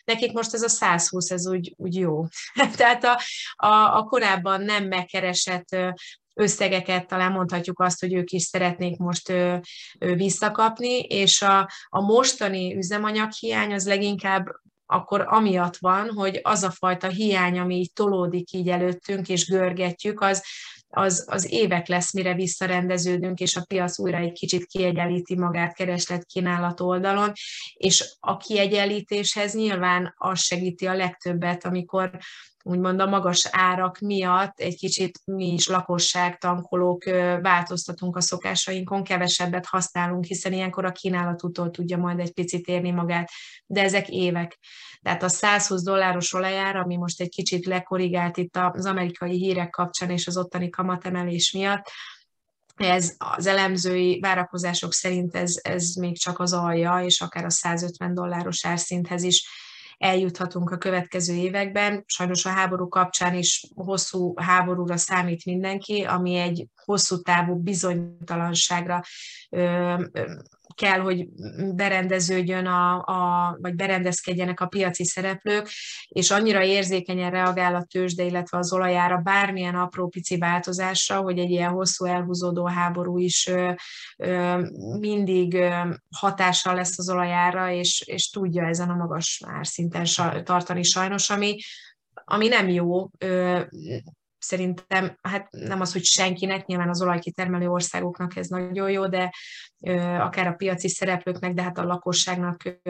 Nekik 0.04 0.33
most 0.33 0.54
ez 0.54 0.62
a 0.62 0.69
120, 0.69 1.30
ez 1.30 1.49
úgy, 1.49 1.75
úgy 1.76 1.95
jó. 1.95 2.25
Tehát 2.76 3.04
a, 3.04 3.21
a, 3.66 3.97
a 3.97 4.02
korábban 4.02 4.62
nem 4.62 4.85
megkeresett 4.85 5.76
összegeket, 6.35 7.07
talán 7.07 7.33
mondhatjuk 7.33 7.80
azt, 7.80 8.00
hogy 8.00 8.14
ők 8.14 8.30
is 8.30 8.42
szeretnék 8.42 8.97
most 8.97 9.28
ö, 9.28 9.57
ö, 9.99 10.14
visszakapni, 10.14 10.99
és 10.99 11.42
a, 11.42 11.71
a 11.88 12.00
mostani 12.00 12.76
üzemanyaghiány 12.76 13.73
az 13.73 13.87
leginkább 13.87 14.47
akkor 14.90 15.25
amiatt 15.28 15.76
van, 15.76 16.11
hogy 16.11 16.40
az 16.42 16.62
a 16.62 16.70
fajta 16.70 17.09
hiány, 17.09 17.59
ami 17.59 17.76
így 17.76 17.92
tolódik 17.92 18.52
így 18.52 18.68
előttünk, 18.68 19.28
és 19.28 19.49
görgetjük, 19.49 20.20
az, 20.20 20.44
az, 20.88 21.25
az 21.28 21.52
évek 21.52 21.88
lesz, 21.88 22.12
mire 22.12 22.35
visszarendeződünk, 22.35 23.38
és 23.38 23.56
a 23.56 23.64
piac 23.68 23.99
újra 23.99 24.16
egy 24.16 24.32
kicsit 24.32 24.66
kiegyenlíti 24.66 25.37
magát 25.37 25.75
kereslet 25.75 26.25
kínálat 26.25 26.80
oldalon, 26.80 27.32
és 27.75 28.16
a 28.20 28.37
kiegyenlítéshez 28.37 29.54
nyilván 29.54 30.14
az 30.16 30.40
segíti 30.40 30.87
a 30.87 30.94
legtöbbet, 30.94 31.64
amikor 31.64 32.18
úgymond 32.62 33.00
a 33.00 33.07
magas 33.07 33.49
árak 33.50 33.99
miatt 33.99 34.59
egy 34.59 34.76
kicsit 34.76 35.21
mi 35.25 35.52
is 35.52 35.69
lakosság, 35.69 36.38
tankolók 36.38 37.05
változtatunk 37.43 38.17
a 38.17 38.21
szokásainkon, 38.21 39.05
kevesebbet 39.05 39.67
használunk, 39.67 40.25
hiszen 40.25 40.52
ilyenkor 40.52 40.85
a 40.85 40.93
kínálatútól 40.93 41.71
tudja 41.71 41.97
majd 41.97 42.19
egy 42.19 42.33
picit 42.33 42.67
érni 42.67 42.90
magát, 42.90 43.31
de 43.67 43.83
ezek 43.83 44.09
évek. 44.09 44.59
Tehát 45.02 45.23
a 45.23 45.29
120 45.29 45.83
dolláros 45.83 46.33
olajár, 46.33 46.76
ami 46.76 46.97
most 46.97 47.21
egy 47.21 47.29
kicsit 47.29 47.67
lekorrigált 47.67 48.37
itt 48.37 48.57
az 48.57 48.87
amerikai 48.87 49.37
hírek 49.37 49.71
kapcsán 49.71 50.11
és 50.11 50.26
az 50.26 50.37
ottani 50.37 50.71
kamatemelés 50.71 51.52
miatt, 51.52 51.90
ez 52.76 53.14
az 53.19 53.47
elemzői 53.47 54.19
várakozások 54.21 54.93
szerint 54.93 55.35
ez, 55.35 55.55
ez 55.62 55.95
még 55.95 56.19
csak 56.19 56.38
az 56.38 56.52
alja, 56.52 57.02
és 57.05 57.21
akár 57.21 57.45
a 57.45 57.50
150 57.50 58.14
dolláros 58.14 58.67
árszinthez 58.67 59.23
is 59.23 59.49
eljuthatunk 60.00 60.71
a 60.71 60.78
következő 60.78 61.35
években. 61.35 62.04
Sajnos 62.07 62.45
a 62.47 62.49
háború 62.49 62.88
kapcsán 62.88 63.35
is 63.35 63.66
hosszú 63.75 64.35
háborúra 64.37 64.97
számít 64.97 65.45
mindenki, 65.45 66.02
ami 66.02 66.37
egy 66.37 66.66
hosszú 66.85 67.23
távú 67.23 67.54
bizonytalanságra 67.54 69.02
kell, 70.81 71.01
hogy 71.01 71.29
berendeződjön, 71.75 72.67
a, 72.67 72.97
a, 72.97 73.57
vagy 73.61 73.75
berendezkedjenek 73.75 74.61
a 74.61 74.67
piaci 74.67 75.05
szereplők, 75.05 75.69
és 76.09 76.31
annyira 76.31 76.63
érzékenyen 76.63 77.31
reagál 77.31 77.75
a 77.75 77.85
tőzsde, 77.91 78.25
illetve 78.25 78.59
az 78.59 78.73
olajára 78.73 79.17
bármilyen 79.17 79.75
apró 79.75 80.09
pici 80.09 80.39
változásra, 80.39 81.21
hogy 81.21 81.39
egy 81.39 81.51
ilyen 81.51 81.71
hosszú 81.71 82.05
elhúzódó 82.05 82.67
háború 82.67 83.19
is 83.19 83.47
ö, 83.47 83.73
ö, 84.17 84.61
mindig 84.99 85.55
ö, 85.55 85.71
hatással 86.17 86.75
lesz 86.75 86.99
az 86.99 87.11
olajára, 87.11 87.71
és, 87.71 88.03
és 88.07 88.31
tudja 88.31 88.67
ezen 88.67 88.91
a 88.91 88.95
magas 88.95 89.43
árszinten 89.47 90.05
tartani 90.45 90.83
sajnos, 90.83 91.31
ami, 91.31 91.57
ami 92.25 92.49
nem 92.49 92.69
jó 92.69 93.09
szerintem, 94.40 95.16
hát 95.23 95.49
nem 95.50 95.80
az, 95.80 95.92
hogy 95.92 96.04
senkinek, 96.04 96.66
nyilván 96.66 96.88
az 96.88 97.02
olajkitermelő 97.02 97.68
országoknak 97.68 98.37
ez 98.37 98.47
nagyon 98.47 98.90
jó, 98.90 99.06
de 99.06 99.32
akár 100.18 100.47
a 100.47 100.52
piaci 100.52 100.88
szereplőknek, 100.88 101.54
de 101.54 101.62
hát 101.62 101.78
a 101.78 101.85
lakosságnak 101.85 102.80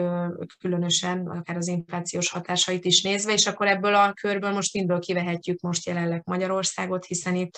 különösen, 0.59 1.27
akár 1.27 1.57
az 1.57 1.67
inflációs 1.67 2.29
hatásait 2.29 2.85
is 2.85 3.01
nézve, 3.01 3.33
és 3.33 3.47
akkor 3.47 3.67
ebből 3.67 3.95
a 3.95 4.13
körből 4.13 4.51
most 4.51 4.73
mindből 4.73 4.99
kivehetjük 4.99 5.59
most 5.59 5.85
jelenleg 5.85 6.21
Magyarországot, 6.25 7.05
hiszen 7.05 7.35
itt, 7.35 7.57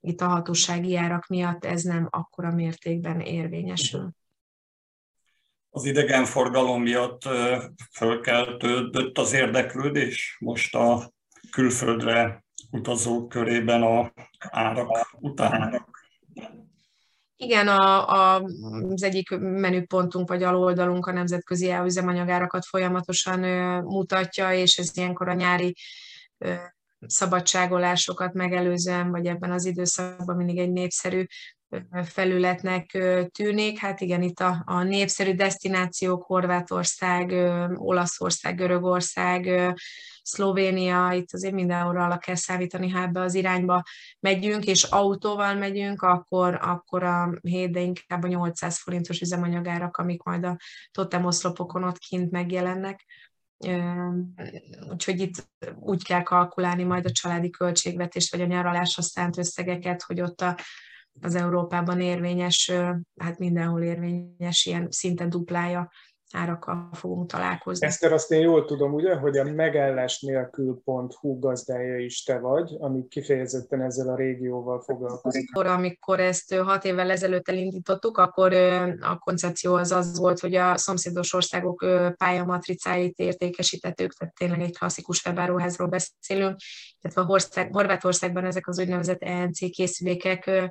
itt 0.00 0.20
a 0.20 0.28
hatósági 0.28 0.96
árak 0.96 1.26
miatt 1.26 1.64
ez 1.64 1.82
nem 1.82 2.06
akkora 2.10 2.50
mértékben 2.50 3.20
érvényesül. 3.20 4.10
Az 5.74 5.84
idegenforgalom 5.84 6.82
miatt 6.82 7.22
fölkeltődött 7.92 9.18
az 9.18 9.32
érdeklődés 9.32 10.36
most 10.40 10.74
a 10.74 11.12
külföldre 11.50 12.44
utazók 12.72 13.28
körében 13.28 13.82
a 13.82 14.12
árak 14.38 15.16
után. 15.20 15.86
Igen, 17.36 17.68
a, 17.68 18.08
a, 18.08 18.42
az 18.88 19.02
egyik 19.02 19.30
menüpontunk 19.38 20.28
vagy 20.28 20.42
aloldalunk 20.42 21.06
a 21.06 21.12
nemzetközi 21.12 21.70
elüzemanyagárakat 21.70 22.64
folyamatosan 22.64 23.42
ö, 23.42 23.80
mutatja, 23.80 24.52
és 24.52 24.78
ez 24.78 24.96
ilyenkor 24.96 25.28
a 25.28 25.32
nyári 25.32 25.76
ö, 26.38 26.54
szabadságolásokat 27.06 28.32
megelőzően, 28.32 29.10
vagy 29.10 29.26
ebben 29.26 29.52
az 29.52 29.64
időszakban 29.64 30.36
mindig 30.36 30.58
egy 30.58 30.72
népszerű 30.72 31.24
felületnek 32.04 32.98
tűnik. 33.32 33.78
Hát 33.78 34.00
igen, 34.00 34.22
itt 34.22 34.40
a, 34.40 34.62
a 34.66 34.82
népszerű 34.82 35.34
destinációk 35.34 36.22
Horvátország, 36.22 37.32
Olaszország, 37.74 38.56
Görögország, 38.56 39.72
Szlovénia, 40.22 41.12
itt 41.12 41.32
azért 41.32 41.54
mindenhol 41.54 42.18
kell 42.18 42.34
számítani, 42.34 42.88
ha 42.88 43.02
ebbe 43.02 43.20
az 43.20 43.34
irányba 43.34 43.82
megyünk, 44.20 44.64
és 44.64 44.82
autóval 44.82 45.54
megyünk, 45.54 46.02
akkor, 46.02 46.58
akkor 46.62 47.02
a 47.02 47.38
7, 47.42 47.70
de 47.70 47.80
inkább 47.80 48.22
a 48.22 48.26
800 48.26 48.78
forintos 48.78 49.20
üzemanyagárak, 49.20 49.96
amik 49.96 50.22
majd 50.22 50.44
a 50.44 50.56
totem 50.90 51.24
oszlopokon 51.24 51.84
ott 51.84 51.98
kint 51.98 52.30
megjelennek. 52.30 53.04
Úgyhogy 54.90 55.20
itt 55.20 55.48
úgy 55.74 56.04
kell 56.04 56.22
kalkulálni 56.22 56.82
majd 56.82 57.04
a 57.04 57.12
családi 57.12 57.50
költségvetést, 57.50 58.30
vagy 58.30 58.40
a 58.40 58.46
nyaralásra 58.46 59.02
szánt 59.02 59.38
összegeket, 59.38 60.02
hogy 60.02 60.20
ott 60.20 60.40
a 60.40 60.56
az 61.20 61.34
Európában 61.34 62.00
érvényes, 62.00 62.72
hát 63.16 63.38
mindenhol 63.38 63.82
érvényes 63.82 64.66
ilyen 64.66 64.86
szinte 64.90 65.26
duplája 65.26 65.90
árakkal 66.32 66.88
fogunk 66.92 67.30
találkozni. 67.30 67.86
Eszter, 67.86 68.12
azt 68.12 68.30
én 68.30 68.40
jól 68.40 68.64
tudom, 68.64 68.94
ugye, 68.94 69.14
hogy 69.14 69.38
a 69.38 69.44
megállás 69.44 70.20
nélkül.hu 70.20 71.38
gazdája 71.38 71.98
is 71.98 72.22
te 72.22 72.38
vagy, 72.38 72.76
ami 72.78 73.08
kifejezetten 73.08 73.82
ezzel 73.82 74.08
a 74.08 74.16
régióval 74.16 74.80
foglalkozik. 74.80 75.50
Akkor, 75.54 75.70
amikor 75.70 76.20
ezt 76.20 76.54
hat 76.54 76.84
évvel 76.84 77.10
ezelőtt 77.10 77.48
elindítottuk, 77.48 78.18
akkor 78.18 78.52
a 79.00 79.18
koncepció 79.18 79.74
az 79.74 79.92
az 79.92 80.18
volt, 80.18 80.40
hogy 80.40 80.54
a 80.54 80.76
szomszédos 80.76 81.34
országok 81.34 81.86
pályamatricáit 82.16 83.18
értékesítettük, 83.18 84.12
tehát 84.12 84.34
tényleg 84.34 84.60
egy 84.60 84.78
klasszikus 84.78 85.24
webáruházról 85.26 85.88
beszélünk, 85.88 86.56
illetve 87.00 87.42
Horvátországban 87.70 88.44
ezek 88.44 88.68
az 88.68 88.78
úgynevezett 88.78 89.22
ENC 89.22 89.58
készülékek 89.70 90.70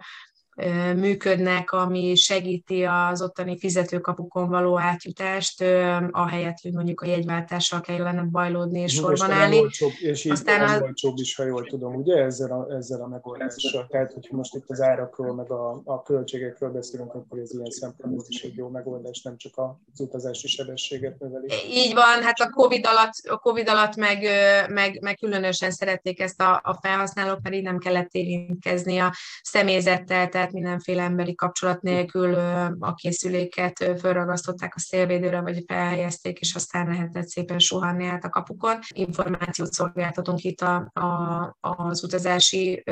működnek, 0.96 1.72
ami 1.72 2.16
segíti 2.16 2.84
az 2.84 3.22
ottani 3.22 3.58
fizetőkapukon 3.58 4.50
való 4.50 4.80
átjutást, 4.80 5.64
ahelyett, 6.12 6.58
hogy 6.62 6.74
mondjuk 6.74 7.02
a 7.02 7.06
jegyváltással 7.06 7.82
kellene 7.82 8.22
bajlódni 8.22 8.80
és 8.80 8.94
sorban 8.94 9.32
állni. 9.32 9.58
Olcsóbb, 9.58 9.92
és 10.00 10.26
így 10.26 10.32
Aztán 10.32 10.70
az... 10.70 10.82
olcsóbb 10.82 11.18
is, 11.18 11.36
ha 11.36 11.44
jól 11.44 11.66
tudom, 11.66 11.96
ugye, 11.96 12.24
ezzel 12.24 12.52
a, 12.52 12.76
ezzel 12.76 13.02
a 13.02 13.08
megoldással. 13.08 13.88
Tehát, 13.90 14.14
hogyha 14.14 14.36
most 14.36 14.56
itt 14.56 14.70
az 14.70 14.82
árakról, 14.82 15.36
meg 15.36 15.52
a, 15.52 15.82
a 15.86 16.02
költségekről 16.02 16.72
beszélünk, 16.72 17.14
akkor 17.14 17.40
ez 17.40 17.54
ilyen 17.54 17.70
szempontból 17.70 18.26
is 18.28 18.42
egy 18.42 18.56
jó 18.56 18.70
megoldás, 18.70 19.22
nem 19.22 19.38
csak 19.38 19.54
az 19.58 20.00
utazási 20.00 20.48
sebességet 20.48 21.20
növeli. 21.20 21.48
Így 21.70 21.94
van, 21.94 22.24
hát 22.24 22.40
a 22.40 22.50
COVID 22.50 22.86
alatt, 22.86 23.14
a 23.30 23.38
COVID 23.38 23.70
alatt 23.70 23.96
meg, 23.96 24.28
meg, 24.70 25.02
meg 25.02 25.16
különösen 25.16 25.72
szerették 25.72 26.20
ezt 26.20 26.42
a, 26.42 26.62
a 26.64 26.80
felhasználók, 26.82 27.40
így 27.52 27.64
nem 27.64 27.78
kellett 27.78 28.14
érintkezni 28.14 28.98
a 28.98 29.14
személyzettel, 29.42 30.30
tehát 30.42 30.56
mindenféle 30.56 31.04
emberi 31.04 31.36
kapcsolat 31.36 31.82
nélkül 31.82 32.34
a 32.80 32.94
készüléket 32.94 34.00
felragasztották 34.00 34.76
a 34.76 34.80
szélvédőre, 34.80 35.42
vagy 35.42 35.64
felhelyezték, 35.68 36.40
és 36.40 36.56
aztán 36.56 36.88
lehetett 36.88 37.28
szépen 37.28 37.60
suhanni 37.60 38.06
át 38.06 38.24
a 38.24 38.30
kapukon. 38.30 38.80
Információt 38.94 39.72
szolgáltatunk 39.72 40.44
itt 40.44 40.62
a, 40.62 40.92
a, 40.94 41.58
az 41.60 42.04
utazási 42.04 42.84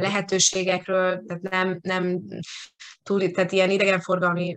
lehetőségekről, 0.00 1.22
tehát 1.26 1.42
nem, 1.42 1.78
nem 1.82 2.20
túl, 3.02 3.30
tehát 3.30 3.52
ilyen 3.52 3.70
idegenforgalmi 3.70 4.56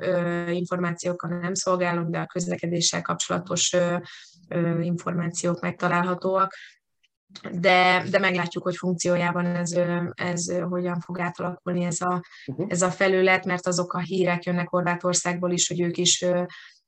információkkal 0.51 1.39
nem 1.39 1.53
szolgálunk, 1.53 2.09
de 2.09 2.19
a 2.19 2.25
közlekedéssel 2.25 3.01
kapcsolatos 3.01 3.75
információk 4.81 5.61
megtalálhatóak 5.61 6.53
de, 7.51 8.03
de 8.09 8.19
meglátjuk, 8.19 8.63
hogy 8.63 8.75
funkciójában 8.75 9.45
ez, 9.45 9.71
ez 10.13 10.51
hogyan 10.69 10.99
fog 10.99 11.19
átalakulni 11.19 11.83
ez 11.83 12.01
a, 12.01 12.21
uh-huh. 12.45 12.65
ez 12.69 12.81
a 12.81 12.91
felület, 12.91 13.45
mert 13.45 13.67
azok 13.67 13.93
a 13.93 13.99
hírek 13.99 14.43
jönnek 14.43 14.69
Horvátországból 14.69 15.51
is, 15.51 15.67
hogy 15.67 15.81
ők 15.81 15.97
is 15.97 16.25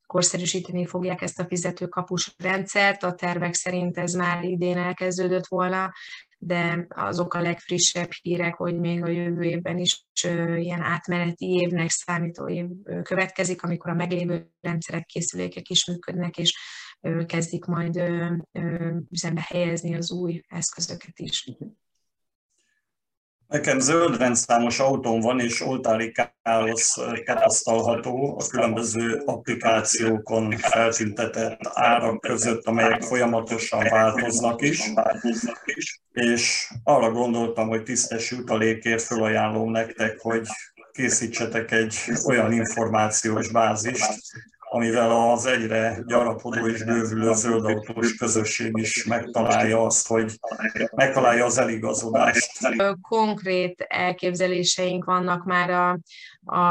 korszerűsíteni 0.06 0.86
fogják 0.86 1.22
ezt 1.22 1.38
a 1.38 1.44
fizetőkapus 1.44 2.34
rendszert. 2.36 3.02
A 3.02 3.14
tervek 3.14 3.54
szerint 3.54 3.98
ez 3.98 4.12
már 4.12 4.44
idén 4.44 4.76
elkezdődött 4.76 5.46
volna, 5.46 5.92
de 6.38 6.86
azok 6.88 7.34
a 7.34 7.40
legfrissebb 7.40 8.10
hírek, 8.22 8.54
hogy 8.54 8.78
még 8.78 9.04
a 9.04 9.08
jövő 9.08 9.42
évben 9.42 9.78
is 9.78 10.04
ilyen 10.56 10.82
átmeneti 10.82 11.46
évnek 11.46 11.90
számító 11.90 12.48
év 12.48 12.66
következik, 13.02 13.62
amikor 13.62 13.90
a 13.90 13.94
meglévő 13.94 14.50
rendszerek, 14.60 15.06
készülékek 15.06 15.68
is 15.68 15.86
működnek, 15.86 16.36
és 16.36 16.58
kezdik 17.26 17.64
majd 17.64 18.02
üzembe 19.10 19.46
helyezni 19.48 19.94
az 19.94 20.12
új 20.12 20.42
eszközöket 20.48 21.18
is. 21.18 21.50
Nekem 23.46 23.78
zöld 23.78 24.16
rendszámos 24.16 24.78
autóm 24.78 25.20
van, 25.20 25.40
és 25.40 25.60
oltári 25.60 26.12
káosz 26.42 26.98
tapasztalható 27.24 28.38
a 28.38 28.46
különböző 28.46 29.22
applikációkon 29.24 30.50
feltüntetett 30.50 31.60
árak 31.72 32.20
között, 32.20 32.66
amelyek 32.66 33.02
folyamatosan 33.02 33.84
változnak 33.90 34.62
is. 34.62 34.92
És 36.12 36.72
arra 36.82 37.10
gondoltam, 37.10 37.68
hogy 37.68 37.82
tisztes 37.82 38.30
jutalékért 38.30 39.02
felajánlom 39.02 39.70
nektek, 39.70 40.18
hogy 40.18 40.46
készítsetek 40.92 41.70
egy 41.70 41.96
olyan 42.26 42.52
információs 42.52 43.52
bázist, 43.52 44.20
amivel 44.70 45.30
az 45.30 45.46
egyre 45.46 46.02
gyarapodó 46.06 46.66
és 46.66 46.84
bővülő 46.84 47.34
zöldautós 47.34 48.14
közösség 48.14 48.70
is 48.74 49.04
megtalálja 49.04 49.84
azt, 49.84 50.06
hogy 50.06 50.38
megtalálja 50.94 51.44
az 51.44 51.58
eligazodást. 51.58 52.50
Konkrét 53.00 53.84
elképzeléseink 53.88 55.04
vannak 55.04 55.44
már 55.44 55.70
a, 55.70 55.98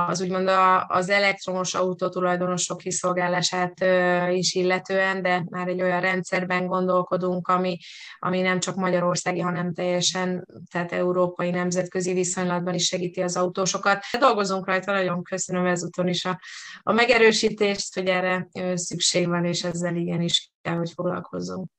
az 0.07 0.21
úgymond 0.21 0.49
az 0.87 1.09
elektromos 1.09 1.73
autó 1.73 2.09
tulajdonosok 2.09 2.77
kiszolgálását 2.77 3.85
is 4.29 4.53
illetően, 4.53 5.21
de 5.21 5.43
már 5.49 5.67
egy 5.67 5.81
olyan 5.81 6.01
rendszerben 6.01 6.65
gondolkodunk, 6.65 7.47
ami, 7.47 7.77
ami 8.19 8.41
nem 8.41 8.59
csak 8.59 8.75
magyarországi, 8.75 9.39
hanem 9.39 9.73
teljesen, 9.73 10.47
tehát 10.71 10.91
európai 10.91 11.49
nemzetközi 11.49 12.13
viszonylatban 12.13 12.73
is 12.73 12.85
segíti 12.85 13.21
az 13.21 13.37
autósokat. 13.37 14.03
Dolgozunk 14.19 14.65
rajta, 14.65 14.91
nagyon 14.91 15.23
köszönöm 15.23 15.65
ezúton 15.65 16.07
is 16.07 16.25
a, 16.25 16.39
a 16.83 16.91
megerősítést, 16.91 17.86
hogy 17.93 18.07
erre 18.07 18.47
szükség 18.73 19.27
van, 19.27 19.45
és 19.45 19.63
ezzel 19.63 19.95
igenis 19.95 20.51
kell, 20.61 20.75
hogy 20.75 20.91
foglalkozzunk. 20.91 21.69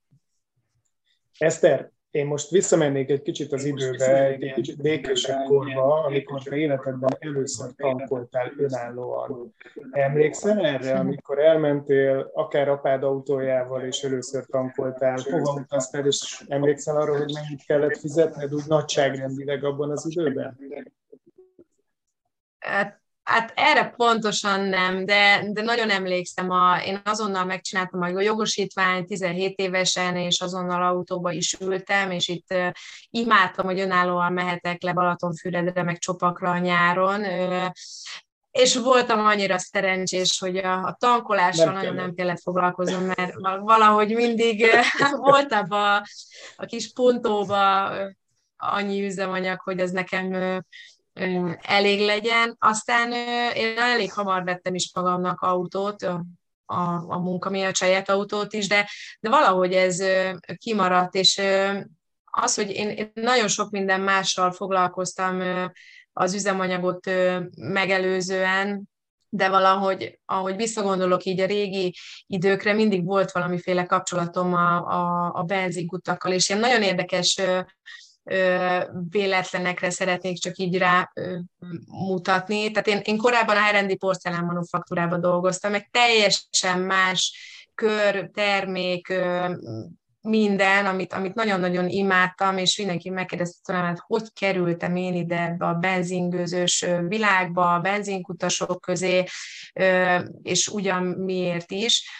Eszter, 1.39 1.91
én 2.11 2.27
most 2.27 2.51
visszamennék 2.51 3.11
egy 3.11 3.23
kicsit 3.23 3.53
az 3.53 3.65
időbe, 3.65 4.25
egy 4.27 4.53
kicsit 4.53 4.83
békésebb 4.83 5.45
korba, 5.45 6.05
amikor 6.05 6.43
te 6.43 6.57
életedben 6.57 7.17
először 7.19 7.75
tankoltál 7.75 8.53
önállóan. 8.57 9.55
Emlékszel 9.91 10.67
erre, 10.67 10.99
amikor 10.99 11.39
elmentél 11.39 12.31
akár 12.35 12.69
apád 12.69 13.03
autójával, 13.03 13.85
és 13.85 14.03
először 14.03 14.47
tankoltál, 14.47 15.19
hova 15.31 15.53
utaztál, 15.53 16.07
és 16.07 16.45
emlékszel 16.49 16.97
arra, 16.97 17.17
hogy 17.17 17.33
mennyit 17.35 17.65
kellett 17.65 17.97
fizetned 17.97 18.55
úgy 18.55 18.67
nagyságrendileg 18.67 19.65
abban 19.65 19.91
az 19.91 20.07
időben? 20.11 20.59
Hát 22.59 23.01
Hát 23.29 23.53
erre 23.55 23.93
pontosan 23.97 24.61
nem, 24.61 25.05
de, 25.05 25.43
de 25.49 25.63
nagyon 25.63 25.91
emlékszem, 25.91 26.51
a, 26.51 26.83
én 26.85 27.01
azonnal 27.05 27.45
megcsináltam 27.45 28.03
a 28.03 28.21
jogosítványt 28.21 29.07
17 29.07 29.59
évesen, 29.59 30.17
és 30.17 30.41
azonnal 30.41 30.83
autóba 30.83 31.33
is 31.33 31.57
ültem, 31.61 32.11
és 32.11 32.29
itt 32.29 32.47
uh, 32.51 32.71
imádtam, 33.11 33.67
hogy 33.67 33.81
önállóan 33.81 34.33
mehetek 34.33 34.83
le 34.83 34.93
Balatonfüredre, 34.93 35.83
meg 35.83 35.99
Csopakra 35.99 36.51
a 36.51 36.59
nyáron, 36.59 37.21
uh, 37.21 37.67
és 38.51 38.77
voltam 38.77 39.27
annyira 39.27 39.59
szerencsés, 39.59 40.39
hogy 40.39 40.57
a, 40.57 40.85
a 40.85 40.97
tankolással 40.99 41.65
nem 41.65 41.75
nagyon 41.75 41.95
nem 41.95 42.15
kellett. 42.15 42.41
foglalkoznom, 42.41 43.05
mert 43.05 43.35
valahogy 43.61 44.15
mindig 44.15 44.67
voltam 45.17 45.73
a, 45.73 45.97
a 46.57 46.65
kis 46.67 46.93
pontóba 46.93 47.93
annyi 48.57 49.05
üzemanyag, 49.05 49.61
hogy 49.61 49.81
ez 49.81 49.91
nekem 49.91 50.33
elég 51.61 52.01
legyen. 52.01 52.57
Aztán 52.59 53.13
én 53.55 53.79
elég 53.79 54.13
hamar 54.13 54.45
vettem 54.45 54.75
is 54.75 54.91
magamnak 54.95 55.41
autót, 55.41 56.03
a, 56.03 56.25
a 57.09 57.19
munka 57.19 57.51
miatt 57.51 57.75
saját 57.75 58.09
autót 58.09 58.53
is, 58.53 58.69
de, 58.69 58.89
de 59.21 59.29
valahogy 59.29 59.73
ez 59.73 60.03
kimaradt, 60.57 61.15
és 61.15 61.41
az, 62.25 62.55
hogy 62.55 62.71
én, 62.71 62.89
én 62.89 63.11
nagyon 63.15 63.49
sok 63.49 63.71
minden 63.71 64.01
mással 64.01 64.53
foglalkoztam 64.53 65.43
az 66.13 66.35
üzemanyagot 66.35 67.11
megelőzően, 67.57 68.89
de 69.29 69.49
valahogy, 69.49 70.19
ahogy 70.25 70.57
visszagondolok 70.57 71.25
így 71.25 71.41
a 71.41 71.47
régi 71.47 71.95
időkre, 72.27 72.73
mindig 72.73 73.05
volt 73.05 73.33
valamiféle 73.33 73.85
kapcsolatom 73.85 74.55
a, 74.55 74.77
a, 74.77 75.33
a 75.35 75.43
benzinkutakkal, 75.43 76.33
és 76.33 76.49
ilyen 76.49 76.61
nagyon 76.61 76.83
érdekes 76.83 77.41
véletlenekre 79.11 79.91
szeretnék 79.91 80.39
csak 80.39 80.57
így 80.57 80.79
rá 80.79 81.13
mutatni. 81.87 82.71
Tehát 82.71 82.87
én, 82.87 83.01
én 83.05 83.17
korábban 83.17 83.57
a 83.57 83.79
R&D 83.79 83.99
porcelán 83.99 84.45
manufaktúrában 84.45 85.21
dolgoztam, 85.21 85.71
meg 85.71 85.89
teljesen 85.91 86.79
más 86.79 87.33
kör, 87.75 88.31
termék, 88.35 89.13
minden, 90.21 90.87
amit, 90.87 91.13
amit 91.13 91.35
nagyon-nagyon 91.35 91.89
imádtam, 91.89 92.59
és 92.59 92.79
mindenki 92.79 93.11
megkérdezte 93.11 93.59
tőlem, 93.65 93.85
hát 93.85 94.03
hogy 94.07 94.33
kerültem 94.33 94.97
én 94.97 95.15
ide 95.15 95.43
ebbe 95.43 95.67
a 95.67 95.75
benzingőzős 95.75 96.87
világba, 97.09 97.75
a 97.75 97.81
benzinkutasok 97.81 98.81
közé, 98.81 99.25
és 100.43 100.69
ugyan 100.69 101.03
miért 101.05 101.71
is 101.71 102.11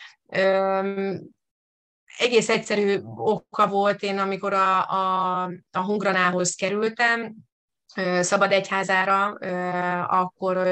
egész 2.19 2.49
egyszerű 2.49 3.01
oka 3.17 3.67
volt. 3.67 4.03
Én, 4.03 4.19
amikor 4.19 4.53
a, 4.53 4.91
a, 4.91 5.43
a 5.71 5.85
Hungranához 5.85 6.55
kerültem, 6.55 7.35
Szabad 8.21 8.53
Egyházára, 8.53 9.27
akkor 10.05 10.69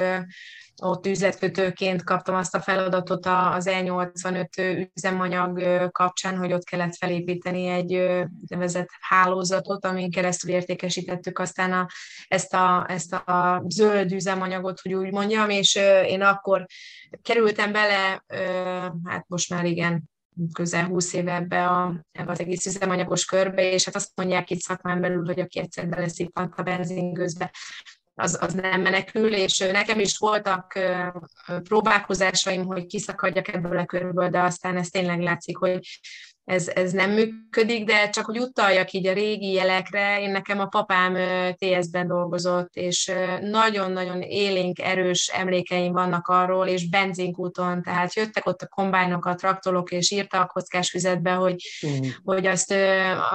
ott 0.83 1.07
üzletkötőként 1.07 2.05
kaptam 2.05 2.35
azt 2.35 2.55
a 2.55 2.61
feladatot 2.61 3.27
az 3.27 3.69
E85 3.71 4.89
üzemanyag 4.95 5.63
kapcsán, 5.93 6.37
hogy 6.37 6.53
ott 6.53 6.65
kellett 6.65 6.97
felépíteni 6.97 7.67
egy 7.67 7.91
nevezett 8.49 8.89
hálózatot, 9.01 9.85
amin 9.85 10.11
keresztül 10.11 10.51
értékesítettük 10.51 11.39
aztán 11.39 11.73
a, 11.73 11.87
ezt, 12.29 12.55
a, 12.55 12.87
ezt 12.89 13.13
a 13.13 13.63
zöld 13.69 14.13
üzemanyagot, 14.13 14.81
hogy 14.81 14.95
úgy 14.95 15.13
mondjam, 15.13 15.51
és 15.51 15.75
én 16.07 16.23
akkor 16.23 16.67
kerültem 17.23 17.73
bele, 17.73 18.25
hát 19.05 19.25
most 19.29 19.51
már 19.51 19.65
igen, 19.65 20.11
közel 20.53 20.85
20 20.85 21.12
éve 21.12 21.35
ebbe, 21.35 21.66
a, 21.66 22.05
ebbe 22.12 22.31
az 22.31 22.40
egész 22.40 22.66
üzemanyagos 22.66 23.25
körbe, 23.25 23.70
és 23.70 23.85
hát 23.85 23.94
azt 23.94 24.11
mondják 24.14 24.51
itt 24.51 24.61
szakmán 24.61 25.01
belül, 25.01 25.25
hogy 25.25 25.40
aki 25.40 25.59
egyszer 25.59 25.88
beleszippant 25.88 26.55
a 26.57 26.62
benzingőzbe, 26.62 27.51
az, 28.14 28.38
az 28.40 28.55
nem 28.55 28.81
menekül, 28.81 29.35
és 29.35 29.59
nekem 29.59 30.01
is 30.01 30.18
voltak 30.18 30.79
próbálkozásaim, 31.62 32.64
hogy 32.64 32.87
kiszakadjak 32.87 33.49
ebből 33.49 33.79
a 33.79 33.87
körből, 33.87 34.29
de 34.29 34.40
aztán 34.40 34.77
ez 34.77 34.88
tényleg 34.88 35.20
látszik, 35.20 35.57
hogy 35.57 35.81
ez, 36.47 36.69
ez 36.69 36.93
nem 36.93 37.11
működik, 37.11 37.85
de 37.85 38.11
csak 38.11 38.25
hogy 38.25 38.39
utaljak 38.39 38.93
így 38.93 39.07
a 39.07 39.13
régi 39.13 39.53
jelekre, 39.53 40.21
én 40.21 40.31
nekem 40.31 40.61
a 40.61 40.67
papám 40.67 41.17
TS-ben 41.55 42.07
dolgozott, 42.07 42.75
és 42.75 43.13
nagyon-nagyon 43.41 44.21
élénk, 44.21 44.79
erős 44.79 45.29
emlékeim 45.29 45.93
vannak 45.93 46.29
arról, 46.29 46.67
és 46.67 46.89
benzinkúton, 46.89 47.83
tehát 47.83 48.15
jöttek 48.15 48.47
ott 48.47 48.63
a 48.63 48.67
kombájnok, 48.67 49.25
a 49.25 49.35
traktorok, 49.35 49.91
és 49.91 50.11
írta 50.11 50.41
a 50.41 50.47
kockás 50.47 50.91
füzetbe, 50.91 51.33
hogy, 51.33 51.57
mm. 51.87 52.09
hogy, 52.25 52.47
azt, 52.47 52.75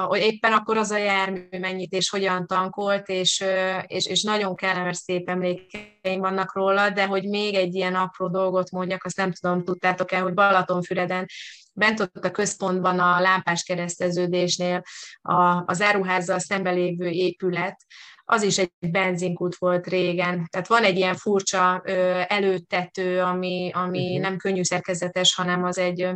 hogy 0.07 0.19
éppen 0.19 0.53
akkor 0.53 0.77
az 0.77 0.91
a 0.91 0.97
jármű 0.97 1.47
mennyit, 1.59 1.93
és 1.93 2.09
hogyan 2.09 2.47
tankolt, 2.47 3.07
és, 3.07 3.43
és, 3.87 4.05
és 4.05 4.23
nagyon 4.23 4.55
kellemes 4.55 4.97
szép 4.97 5.29
emlékeim 5.29 6.19
vannak 6.19 6.55
róla, 6.55 6.89
de 6.89 7.05
hogy 7.05 7.23
még 7.23 7.55
egy 7.55 7.75
ilyen 7.75 7.95
apró 7.95 8.27
dolgot 8.27 8.71
mondjak, 8.71 9.03
azt 9.03 9.17
nem 9.17 9.31
tudom, 9.31 9.63
tudtátok-e, 9.63 10.19
hogy 10.19 10.33
Balatonfüreden 10.33 11.25
bent 11.73 11.99
ott 11.99 12.25
a 12.25 12.31
központban 12.31 12.99
a 12.99 13.19
lámpás 13.19 13.63
kereszteződésnél 13.63 14.81
a, 15.21 15.63
az 15.65 15.81
áruházzal 15.81 16.39
szembe 16.39 16.71
lévő 16.71 17.07
épület, 17.07 17.85
az 18.25 18.43
is 18.43 18.57
egy 18.57 18.71
benzinkút 18.79 19.55
volt 19.55 19.87
régen. 19.87 20.47
Tehát 20.49 20.67
van 20.67 20.83
egy 20.83 20.97
ilyen 20.97 21.15
furcsa 21.15 21.81
előtető, 22.27 23.21
ami, 23.21 23.71
ami 23.73 24.05
uh-huh. 24.07 24.21
nem 24.21 24.37
könnyű 24.37 24.63
szerkezetes, 24.63 25.35
hanem 25.35 25.63
az 25.63 25.77
egy 25.77 26.09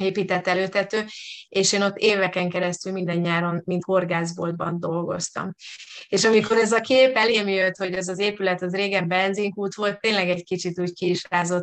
épített 0.00 0.46
előtető, 0.46 1.04
és 1.48 1.72
én 1.72 1.82
ott 1.82 1.96
éveken 1.96 2.48
keresztül 2.48 2.92
minden 2.92 3.16
nyáron, 3.16 3.62
mint 3.64 3.84
horgászboltban 3.84 4.80
dolgoztam. 4.80 5.54
És 6.08 6.24
amikor 6.24 6.56
ez 6.56 6.72
a 6.72 6.80
kép 6.80 7.16
elém 7.16 7.48
jött, 7.48 7.76
hogy 7.76 7.92
ez 7.92 8.08
az 8.08 8.18
épület 8.18 8.62
az 8.62 8.74
régen 8.74 9.08
benzinkút 9.08 9.74
volt, 9.74 10.00
tényleg 10.00 10.28
egy 10.28 10.44
kicsit 10.44 10.80
úgy 10.80 10.92
ki 10.92 11.06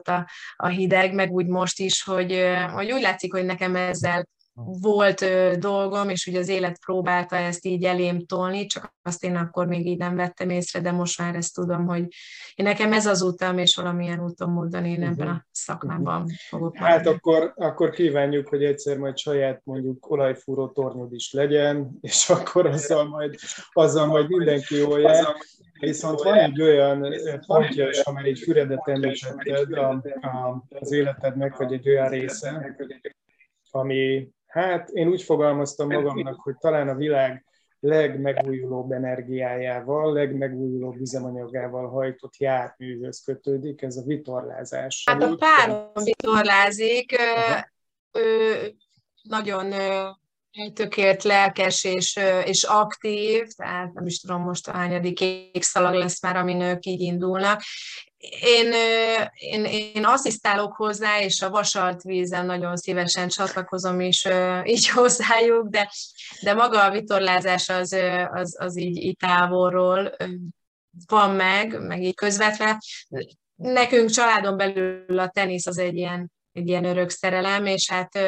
a, 0.08 0.30
a 0.56 0.68
hideg, 0.68 1.14
meg 1.14 1.32
úgy 1.32 1.48
most 1.48 1.80
is, 1.80 2.04
hogy, 2.04 2.44
hogy 2.74 2.92
úgy 2.92 3.02
látszik, 3.02 3.34
hogy 3.34 3.46
nekem 3.46 3.76
ezzel 3.76 4.28
volt 4.64 5.22
ö, 5.22 5.54
dolgom, 5.60 6.10
és 6.10 6.28
ugye 6.28 6.40
az 6.40 6.48
élet 6.48 6.80
próbálta 6.86 7.36
ezt 7.36 7.66
így 7.66 7.84
elém 7.84 8.26
tolni, 8.26 8.66
csak 8.66 8.94
azt 9.02 9.24
én 9.24 9.36
akkor 9.36 9.68
még 9.68 9.86
így 9.86 9.98
nem 9.98 10.16
vettem 10.16 10.50
észre, 10.50 10.80
de 10.80 10.92
most 10.92 11.20
már 11.20 11.36
ezt 11.36 11.54
tudom, 11.54 11.86
hogy 11.86 12.08
én 12.56 12.66
nekem 12.66 12.94
ez 12.94 13.06
az 13.06 13.22
utam, 13.22 13.58
és 13.58 13.76
valamilyen 13.76 14.24
úton 14.24 14.50
módon 14.50 14.86
én 14.86 15.04
ebben 15.04 15.28
a 15.28 15.46
szakmában 15.52 16.26
fogok 16.48 16.78
Hát 16.78 17.08
akkor, 17.08 17.54
akkor 17.56 17.90
kívánjuk, 17.90 18.48
hogy 18.48 18.64
egyszer 18.64 18.98
majd 18.98 19.18
saját 19.18 19.62
mondjuk 19.64 20.10
olajfúró 20.10 20.68
tornyod 20.68 21.14
is 21.14 21.32
legyen, 21.32 21.98
és 22.02 22.30
akkor 22.40 22.66
azzal 22.66 23.08
majd, 23.08 23.36
azzal 23.74 24.06
majd 24.06 24.30
mindenki 24.30 24.76
jól 24.76 25.00
jár. 25.00 25.36
Viszont 25.80 26.22
van 26.22 26.38
egy 26.38 26.62
olyan 26.62 27.14
pontja 27.48 27.90
is, 27.90 28.00
amely 28.00 28.30
egy 28.30 28.40
Füredet 28.40 28.88
említetted 28.88 29.78
az 30.70 30.92
életednek, 30.92 31.58
vagy 31.58 31.74
egy 31.74 31.90
olyan 31.90 32.10
része, 32.10 32.76
ami 33.72 34.30
Hát 34.58 34.90
én 34.90 35.08
úgy 35.08 35.22
fogalmaztam 35.22 35.88
magamnak, 35.88 36.40
hogy 36.42 36.58
talán 36.58 36.88
a 36.88 36.96
világ 36.96 37.46
legmegújulóbb 37.80 38.92
energiájával, 38.92 40.14
legmegújulóbb 40.14 40.96
üzemanyagával 41.00 41.90
hajtott 41.90 42.38
járműhöz 42.38 43.24
kötődik, 43.24 43.82
ez 43.82 43.98
a 43.98 44.04
vitorlázás. 44.04 45.04
Hát 45.06 45.24
a 45.24 45.36
párom 45.36 46.04
vitorlázik, 46.04 47.20
ő 48.12 48.56
nagyon 49.22 49.74
tökélt, 50.74 51.24
lelkes 51.24 51.84
és, 51.84 52.20
és 52.46 52.64
aktív, 52.64 53.48
tehát 53.48 53.94
nem 53.94 54.06
is 54.06 54.20
tudom 54.20 54.42
most 54.42 54.68
a 54.68 54.72
hányadik 54.72 55.24
szalag 55.60 55.94
lesz 55.94 56.22
már, 56.22 56.36
ami 56.36 56.54
nők 56.54 56.86
így 56.86 57.02
indulnak, 57.02 57.62
én, 58.40 58.74
én, 59.34 59.66
én 59.96 60.06
asszisztálok 60.06 60.76
hozzá, 60.76 61.20
és 61.20 61.42
a 61.42 61.50
vasalt 61.50 62.02
vízen 62.02 62.46
nagyon 62.46 62.76
szívesen 62.76 63.28
csatlakozom 63.28 64.00
is 64.00 64.28
így 64.64 64.88
hozzájuk, 64.98 65.68
de, 65.68 65.92
de 66.42 66.54
maga 66.54 66.84
a 66.84 66.92
vitorlázás 66.92 67.70
az, 67.70 67.96
az, 68.32 68.56
az 68.60 68.78
így, 68.78 68.98
így 68.98 69.16
távolról 69.18 70.16
van 71.08 71.36
meg, 71.36 71.82
meg 71.82 72.04
így 72.04 72.16
közvetve. 72.16 72.82
Nekünk 73.56 74.10
családon 74.10 74.58
belül 74.58 75.20
a 75.20 75.30
tenisz 75.30 75.68
az 75.68 75.78
egy 75.78 75.96
ilyen, 75.96 76.32
egy 76.58 76.68
ilyen 76.68 76.86
örök 76.86 77.10
szerelem, 77.10 77.66
és 77.66 77.90
hát 77.90 78.20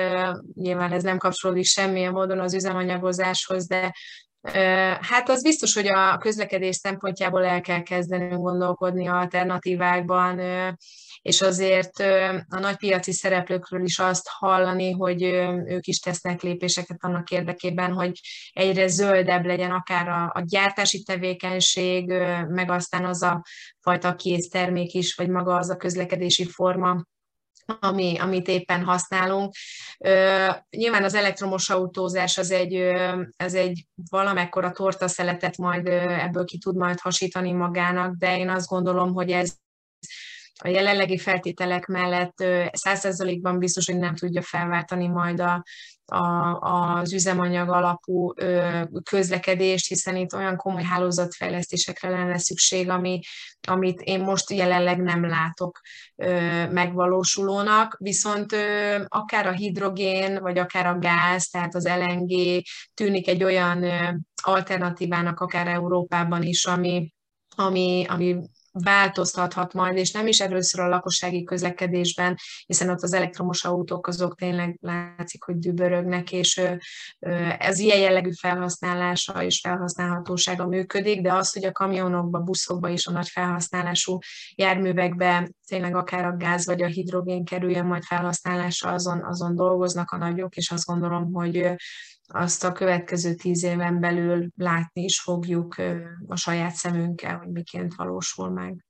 nyilván 0.54 0.92
ez 0.92 1.04
nem 1.04 1.18
kapcsolódik 1.18 1.66
semmilyen 1.66 2.12
módon 2.12 2.40
az 2.40 2.54
üzemanyagozáshoz, 2.54 3.68
de 3.68 3.94
Hát 5.02 5.30
az 5.30 5.44
biztos, 5.44 5.74
hogy 5.74 5.88
a 5.88 6.18
közlekedés 6.18 6.76
szempontjából 6.76 7.46
el 7.46 7.62
kell 7.62 7.82
kezdenünk 7.82 8.42
gondolkodni 8.42 9.08
alternatívákban, 9.08 10.40
és 11.22 11.42
azért 11.42 12.00
a 12.50 12.60
nagy 12.60 12.76
piaci 12.76 13.12
szereplőkről 13.12 13.84
is 13.84 14.00
azt 14.00 14.28
hallani, 14.28 14.92
hogy 14.92 15.24
ők 15.66 15.86
is 15.86 16.00
tesznek 16.00 16.42
lépéseket 16.42 16.98
annak 17.00 17.30
érdekében, 17.30 17.94
hogy 17.94 18.20
egyre 18.52 18.88
zöldebb 18.88 19.46
legyen 19.46 19.72
akár 19.72 20.08
a, 20.08 20.24
a 20.24 20.44
gyártási 20.46 21.04
tevékenység, 21.04 22.14
meg 22.48 22.72
aztán 22.72 23.06
az 23.06 23.22
a 23.22 23.42
fajta 23.80 24.16
késztermék 24.16 24.94
is, 24.94 25.16
vagy 25.16 25.30
maga 25.30 25.56
az 25.56 25.70
a 25.70 25.78
közlekedési 25.78 26.46
forma, 26.46 27.04
ami, 27.80 28.18
amit 28.18 28.48
éppen 28.48 28.84
használunk. 28.84 29.54
Nyilván 30.70 31.04
az 31.04 31.14
elektromos 31.14 31.70
autózás 31.70 32.38
az 32.38 32.52
egy, 32.52 32.74
ez 33.38 33.54
egy 33.54 33.86
valamekkora 34.10 34.72
tortaszeletet 34.72 35.58
majd 35.58 35.88
ebből 35.88 36.46
ki 36.46 36.58
tud 36.58 36.76
majd 36.76 37.00
hasítani 37.00 37.52
magának, 37.52 38.16
de 38.16 38.38
én 38.38 38.50
azt 38.50 38.68
gondolom, 38.68 39.14
hogy 39.14 39.32
ez 39.32 39.56
a 40.62 40.68
jelenlegi 40.68 41.18
feltételek 41.18 41.86
mellett 41.86 42.44
százszerzalékban 42.72 43.60
biztos, 43.60 43.86
hogy 43.86 43.98
nem 43.98 44.16
tudja 44.16 44.42
felváltani 44.42 45.08
majd 45.08 45.40
a, 45.40 45.64
a, 46.12 46.60
az 46.60 47.14
üzemanyag 47.14 47.70
alapú 47.70 48.34
közlekedést, 49.10 49.88
hiszen 49.88 50.16
itt 50.16 50.34
olyan 50.34 50.56
komoly 50.56 50.84
hálózatfejlesztésekre 50.84 52.10
lenne 52.10 52.38
szükség, 52.38 52.90
ami, 52.90 53.20
amit 53.68 54.02
én 54.02 54.20
most 54.20 54.52
jelenleg 54.52 55.02
nem 55.02 55.26
látok 55.26 55.80
megvalósulónak, 56.72 57.98
viszont 58.00 58.56
akár 59.08 59.48
a 59.48 59.52
hidrogén, 59.52 60.42
vagy 60.42 60.58
akár 60.58 60.88
a 60.88 61.00
gáz, 61.00 61.48
tehát 61.48 61.76
az 61.76 61.88
LNG 61.88 62.62
tűnik 62.94 63.28
egy 63.28 63.44
olyan 63.44 63.86
alternatívának 64.44 65.40
akár 65.40 65.68
Európában 65.68 66.44
is, 66.44 66.66
ami, 66.66 67.14
ami, 67.56 68.06
ami 68.10 68.36
változtathat 68.72 69.74
majd, 69.74 69.98
és 69.98 70.12
nem 70.12 70.28
is 70.28 70.40
először 70.40 70.82
a 70.82 70.88
lakossági 70.88 71.44
közlekedésben, 71.44 72.38
hiszen 72.66 72.90
ott 72.90 73.02
az 73.02 73.14
elektromos 73.14 73.66
autók 73.66 74.08
azok 74.08 74.36
tényleg 74.36 74.78
látszik, 74.82 75.44
hogy 75.44 75.60
dübörögnek, 75.60 76.32
és 76.32 76.62
ez 77.58 77.80
ilyen 77.80 78.00
jellegű 78.00 78.32
felhasználása 78.40 79.44
és 79.44 79.60
felhasználhatósága 79.60 80.68
működik, 80.68 81.22
de 81.22 81.34
az, 81.34 81.54
hogy 81.54 81.66
a 81.66 81.72
kamionokba, 81.72 82.40
buszokba 82.40 82.90
és 82.90 83.08
a 83.08 83.12
nagy 83.12 83.28
felhasználású 83.28 84.18
járművekbe 84.56 85.52
tényleg 85.68 85.96
akár 85.96 86.26
a 86.26 86.36
gáz 86.38 86.66
vagy 86.66 86.82
a 86.82 86.88
hidrogén 86.88 87.46
kerüljön 87.46 87.86
majd 87.86 88.04
felhasználásra, 88.04 88.92
azon, 88.92 89.24
azon 89.24 89.56
dolgoznak 89.56 90.12
a 90.12 90.18
nagyok, 90.18 90.56
és 90.56 90.72
azt 90.72 90.86
gondolom, 90.86 91.34
hogy 91.34 91.76
azt 92.34 92.64
a 92.64 92.72
következő 92.72 93.34
tíz 93.34 93.64
éven 93.64 94.00
belül 94.00 94.48
látni 94.56 95.04
is 95.04 95.22
fogjuk 95.22 95.76
a 96.28 96.36
saját 96.36 96.74
szemünkkel, 96.74 97.38
hogy 97.38 97.48
miként 97.48 97.96
valósul 97.96 98.50
meg. 98.50 98.86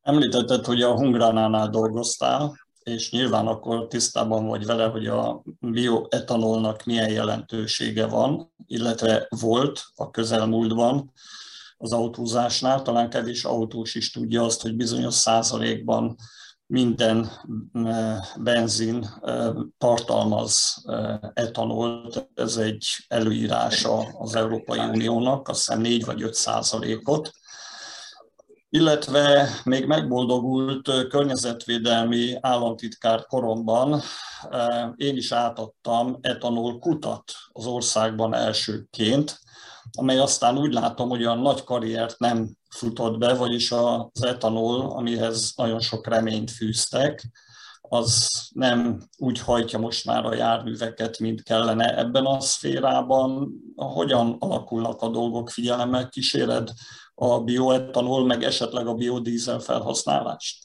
Említetted, 0.00 0.64
hogy 0.64 0.82
a 0.82 0.94
Hungránánál 0.94 1.68
dolgoztál, 1.68 2.58
és 2.82 3.10
nyilván 3.10 3.46
akkor 3.46 3.86
tisztában 3.86 4.46
vagy 4.46 4.66
vele, 4.66 4.86
hogy 4.86 5.06
a 5.06 5.42
bioetanolnak 5.60 6.84
milyen 6.84 7.10
jelentősége 7.10 8.06
van, 8.06 8.52
illetve 8.66 9.26
volt 9.28 9.84
a 9.94 10.10
közelmúltban 10.10 11.12
az 11.76 11.92
autózásnál. 11.92 12.82
Talán 12.82 13.10
kevés 13.10 13.44
autós 13.44 13.94
is 13.94 14.10
tudja 14.10 14.44
azt, 14.44 14.62
hogy 14.62 14.76
bizonyos 14.76 15.14
százalékban 15.14 16.16
minden 16.66 17.30
benzin 18.36 19.06
tartalmaz 19.78 20.84
etanolt, 21.34 22.30
ez 22.34 22.56
egy 22.56 22.86
előírása 23.08 23.96
az 24.18 24.34
Európai 24.34 24.78
Uniónak, 24.78 25.48
azt 25.48 25.58
hiszem 25.58 25.80
4 25.80 26.04
vagy 26.04 26.22
5 26.22 26.34
százalékot, 26.34 27.30
illetve 28.68 29.48
még 29.64 29.86
megboldogult 29.86 31.08
környezetvédelmi 31.08 32.36
államtitkár 32.40 33.26
koromban 33.26 34.00
én 34.96 35.16
is 35.16 35.32
átadtam 35.32 36.18
etanol 36.20 36.78
kutat 36.78 37.32
az 37.52 37.66
országban 37.66 38.34
elsőként, 38.34 39.40
amely 39.98 40.18
aztán 40.18 40.58
úgy 40.58 40.72
látom, 40.72 41.08
hogy 41.08 41.20
olyan 41.20 41.38
nagy 41.38 41.64
karriert 41.64 42.18
nem 42.18 42.56
futott 42.74 43.18
be, 43.18 43.34
vagyis 43.34 43.72
az 43.72 44.24
etanol, 44.24 44.90
amihez 44.90 45.52
nagyon 45.56 45.80
sok 45.80 46.06
reményt 46.06 46.50
fűztek, 46.50 47.24
az 47.88 48.28
nem 48.54 49.00
úgy 49.18 49.40
hajtja 49.40 49.78
most 49.78 50.04
már 50.04 50.24
a 50.24 50.34
járműveket, 50.34 51.18
mint 51.18 51.42
kellene 51.42 51.98
ebben 51.98 52.24
a 52.24 52.40
szférában. 52.40 53.52
Hogyan 53.76 54.36
alakulnak 54.38 55.02
a 55.02 55.08
dolgok? 55.08 55.50
Figyelemmel 55.50 56.08
kíséred 56.08 56.68
a 57.14 57.40
bioetanol, 57.40 58.26
meg 58.26 58.42
esetleg 58.42 58.86
a 58.86 58.94
biodízel 58.94 59.58
felhasználást? 59.58 60.64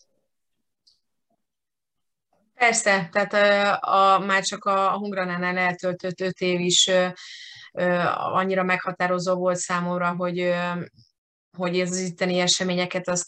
Persze, 2.54 3.10
tehát 3.12 3.34
a, 3.34 4.16
a, 4.16 4.20
már 4.20 4.44
csak 4.44 4.66
a, 4.66 4.98
Hungranánál 4.98 5.58
eltöltött 5.58 6.22
öt 6.22 6.40
év 6.40 6.60
is 6.60 6.92
annyira 8.16 8.64
meghatározó 8.64 9.36
volt 9.36 9.58
számomra, 9.58 10.16
hogy, 10.16 10.54
hogy 11.60 11.80
ez 11.80 11.92
az 11.92 12.00
itteni 12.00 12.40
eseményeket 12.40 13.08
azt 13.08 13.28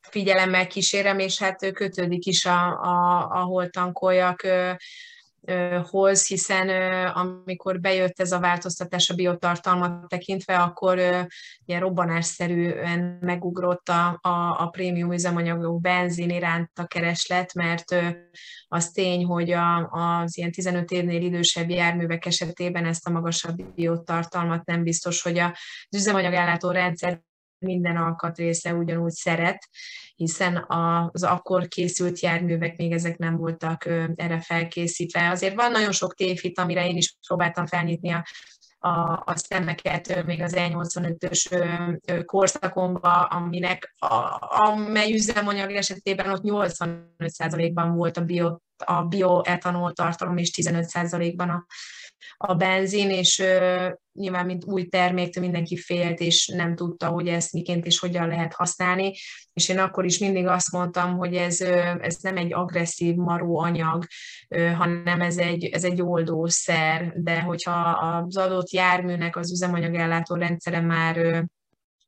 figyelemmel 0.00 0.66
kísérem, 0.66 1.18
és 1.18 1.38
hát 1.38 1.72
kötődik 1.72 2.26
is 2.26 2.44
a, 2.44 2.80
a, 2.82 3.28
a 3.30 3.42
holtankoljak 3.44 4.46
hoz, 5.90 6.26
hiszen 6.26 6.68
amikor 7.08 7.80
bejött 7.80 8.20
ez 8.20 8.32
a 8.32 8.40
változtatás 8.40 9.10
a 9.10 9.14
biotartalmat 9.14 10.08
tekintve, 10.08 10.58
akkor 10.58 10.98
ilyen 11.64 11.80
robbanásszerűen 11.80 13.18
megugrott 13.20 13.88
a, 13.88 14.18
a, 14.20 14.60
a 14.62 14.68
prémium 14.70 15.12
üzemanyagok 15.12 15.80
benzin 15.80 16.30
iránt 16.30 16.70
a 16.74 16.86
kereslet, 16.86 17.54
mert 17.54 17.96
az 18.68 18.90
tény, 18.90 19.24
hogy 19.24 19.50
a, 19.50 19.88
az 19.90 20.38
ilyen 20.38 20.52
15 20.52 20.90
évnél 20.90 21.22
idősebb 21.22 21.70
járművek 21.70 22.26
esetében 22.26 22.84
ezt 22.84 23.06
a 23.06 23.10
magasabb 23.10 23.62
biotartalmat 23.74 24.64
nem 24.64 24.82
biztos, 24.82 25.22
hogy 25.22 25.38
az 25.38 25.52
üzemanyagellátó 25.96 26.70
rendszer 26.70 27.20
minden 27.62 27.96
alkatrésze 27.96 28.74
ugyanúgy 28.74 29.12
szeret, 29.12 29.68
hiszen 30.14 30.64
az 30.66 31.22
akkor 31.22 31.68
készült 31.68 32.20
járművek 32.20 32.76
még 32.76 32.92
ezek 32.92 33.18
nem 33.18 33.36
voltak 33.36 33.86
erre 34.14 34.40
felkészítve. 34.40 35.30
Azért 35.30 35.54
van 35.54 35.70
nagyon 35.70 35.92
sok 35.92 36.14
tévhit, 36.14 36.58
amire 36.58 36.88
én 36.88 36.96
is 36.96 37.16
próbáltam 37.26 37.66
felnyitni 37.66 38.12
a 38.12 38.24
a, 38.84 39.22
a 39.24 39.32
szemeket 39.34 40.24
még 40.24 40.42
az 40.42 40.52
E85-ös 40.56 42.22
korszakomba, 42.24 43.22
aminek 43.22 43.94
a, 43.98 44.38
amely 44.40 45.12
üzemanyag 45.12 45.70
esetében 45.70 46.30
ott 46.30 46.42
85%-ban 46.44 47.94
volt 47.94 48.16
a, 48.16 48.20
bio, 48.24 48.56
a 48.76 49.02
bioetanol 49.02 49.92
tartalom, 49.92 50.36
és 50.36 50.50
15%-ban 50.62 51.48
a, 51.48 51.66
a 52.36 52.54
benzin, 52.54 53.10
és 53.10 53.38
uh, 53.38 53.92
nyilván 54.12 54.46
mint 54.46 54.64
új 54.64 54.86
terméktől 54.88 55.42
mindenki 55.42 55.76
félt, 55.76 56.20
és 56.20 56.46
nem 56.46 56.74
tudta, 56.74 57.06
hogy 57.06 57.28
ezt 57.28 57.52
miként 57.52 57.86
és 57.86 57.98
hogyan 57.98 58.28
lehet 58.28 58.54
használni, 58.54 59.12
és 59.52 59.68
én 59.68 59.78
akkor 59.78 60.04
is 60.04 60.18
mindig 60.18 60.46
azt 60.46 60.72
mondtam, 60.72 61.16
hogy 61.16 61.34
ez, 61.34 61.60
ez 62.00 62.16
nem 62.20 62.36
egy 62.36 62.54
agresszív 62.54 63.14
maró 63.14 63.58
anyag, 63.58 64.04
hanem 64.76 65.20
ez 65.20 65.36
egy, 65.36 65.64
ez 65.64 65.84
egy 65.84 66.02
oldószer, 66.02 67.12
de 67.16 67.40
hogyha 67.40 67.80
az 67.80 68.36
adott 68.36 68.70
járműnek 68.70 69.36
az 69.36 69.52
üzemanyagellátó 69.52 70.34
rendszere 70.34 70.80
már 70.80 71.44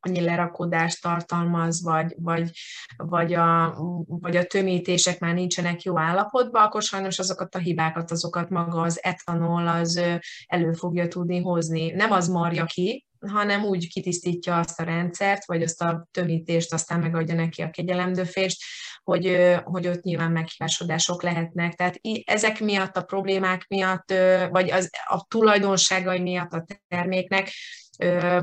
annyi 0.05 0.21
lerakodást 0.21 1.03
tartalmaz, 1.03 1.83
vagy, 1.83 2.14
vagy, 2.19 2.51
vagy, 2.97 3.35
a, 3.35 3.77
vagy 4.07 4.37
a 4.37 4.45
tömítések 4.45 5.19
már 5.19 5.35
nincsenek 5.35 5.83
jó 5.83 5.99
állapotban, 5.99 6.62
akkor 6.62 6.83
sajnos 6.83 7.19
azokat 7.19 7.55
a 7.55 7.59
hibákat, 7.59 8.11
azokat 8.11 8.49
maga 8.49 8.81
az 8.81 8.99
etanol 9.03 9.69
az 9.69 10.01
elő 10.47 10.73
fogja 10.73 11.09
tudni 11.09 11.40
hozni. 11.40 11.90
Nem 11.90 12.11
az 12.11 12.29
marja 12.29 12.64
ki, 12.64 13.07
hanem 13.27 13.64
úgy 13.64 13.88
kitisztítja 13.88 14.59
azt 14.59 14.81
a 14.81 14.85
rendszert, 14.85 15.47
vagy 15.47 15.62
azt 15.62 15.83
a 15.83 16.09
tömítést, 16.11 16.73
aztán 16.73 17.01
megadja 17.01 17.35
neki 17.35 17.62
a 17.62 17.71
kegyelemdöfést, 17.71 18.62
hogy, 19.05 19.55
hogy 19.64 19.87
ott 19.87 20.03
nyilván 20.03 20.33
meghibásodások 20.33 21.23
lehetnek. 21.23 21.75
Tehát 21.75 22.01
ezek 22.25 22.61
miatt, 22.61 22.97
a 22.97 23.03
problémák 23.03 23.67
miatt, 23.69 24.14
vagy 24.51 24.71
az, 24.71 24.90
a 25.09 25.27
tulajdonságai 25.29 26.21
miatt 26.21 26.53
a 26.53 26.64
terméknek 26.88 27.51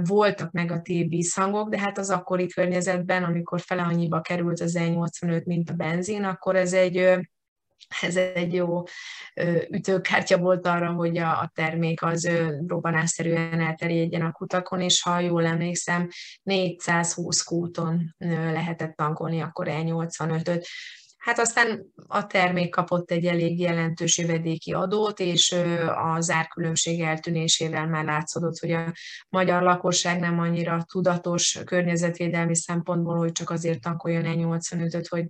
voltak 0.03 0.51
negatív 0.51 1.09
vízhangok, 1.09 1.69
de 1.69 1.79
hát 1.79 1.97
az 1.97 2.09
akkori 2.09 2.47
környezetben, 2.47 3.23
amikor 3.23 3.61
fele 3.61 3.81
annyiba 3.81 4.21
került 4.21 4.59
az 4.59 4.77
E85, 4.79 5.43
mint 5.45 5.69
a 5.69 5.73
benzin, 5.73 6.23
akkor 6.23 6.55
ez 6.55 6.73
egy 6.73 7.19
ez 8.01 8.15
egy 8.15 8.53
jó 8.53 8.83
ütőkártya 9.69 10.37
volt 10.37 10.67
arra, 10.67 10.91
hogy 10.91 11.17
a, 11.17 11.51
termék 11.55 12.03
az 12.03 12.29
robbanásszerűen 12.67 13.59
elterjedjen 13.59 14.21
a 14.21 14.31
kutakon, 14.31 14.81
és 14.81 15.01
ha 15.01 15.19
jól 15.19 15.45
emlékszem, 15.45 16.07
420 16.43 17.43
kúton 17.43 18.15
lehetett 18.53 18.95
tankolni 18.95 19.41
akkor 19.41 19.67
E85-öt. 19.69 20.67
Hát 21.21 21.39
aztán 21.39 21.85
a 22.07 22.27
termék 22.27 22.69
kapott 22.69 23.11
egy 23.11 23.25
elég 23.25 23.59
jelentős 23.59 24.17
jövedéki 24.17 24.71
adót, 24.71 25.19
és 25.19 25.55
az 26.15 26.29
árkülönbség 26.29 27.01
eltűnésével 27.01 27.87
már 27.87 28.05
látszódott, 28.05 28.57
hogy 28.57 28.71
a 28.71 28.93
magyar 29.29 29.61
lakosság 29.61 30.19
nem 30.19 30.39
annyira 30.39 30.85
tudatos 30.91 31.59
környezetvédelmi 31.65 32.55
szempontból, 32.55 33.17
hogy 33.17 33.31
csak 33.31 33.49
azért 33.49 33.81
tankoljon 33.81 34.25
egy 34.25 34.39
85-öt, 34.39 35.07
hogy, 35.07 35.27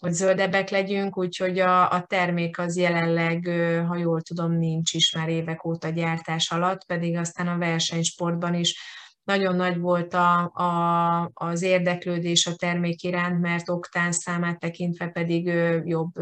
hogy 0.00 0.12
zöldebbek 0.12 0.70
legyünk, 0.70 1.18
úgyhogy 1.18 1.58
a, 1.58 1.90
a 1.90 2.02
termék 2.02 2.58
az 2.58 2.76
jelenleg, 2.76 3.46
ha 3.88 3.96
jól 3.96 4.20
tudom, 4.20 4.52
nincs 4.52 4.92
is 4.92 5.12
már 5.12 5.28
évek 5.28 5.64
óta 5.64 5.88
gyártás 5.88 6.50
alatt, 6.50 6.86
pedig 6.86 7.16
aztán 7.16 7.48
a 7.48 7.58
versenysportban 7.58 8.54
is 8.54 8.78
nagyon 9.24 9.56
nagy 9.56 9.78
volt 9.78 10.14
a, 10.14 10.50
a, 10.52 11.30
az 11.34 11.62
érdeklődés 11.62 12.46
a 12.46 12.54
termék 12.54 13.02
iránt, 13.02 13.40
mert 13.40 13.68
oktán 13.68 14.12
számát 14.12 14.58
tekintve 14.58 15.08
pedig 15.08 15.46
jobb 15.84 16.12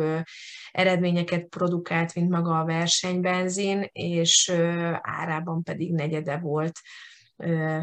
eredményeket 0.73 1.45
produkált, 1.45 2.15
mint 2.15 2.31
maga 2.31 2.59
a 2.59 2.65
versenybenzin, 2.65 3.89
és 3.93 4.53
árában 5.01 5.63
pedig 5.63 5.93
negyede 5.93 6.39
volt, 6.39 6.81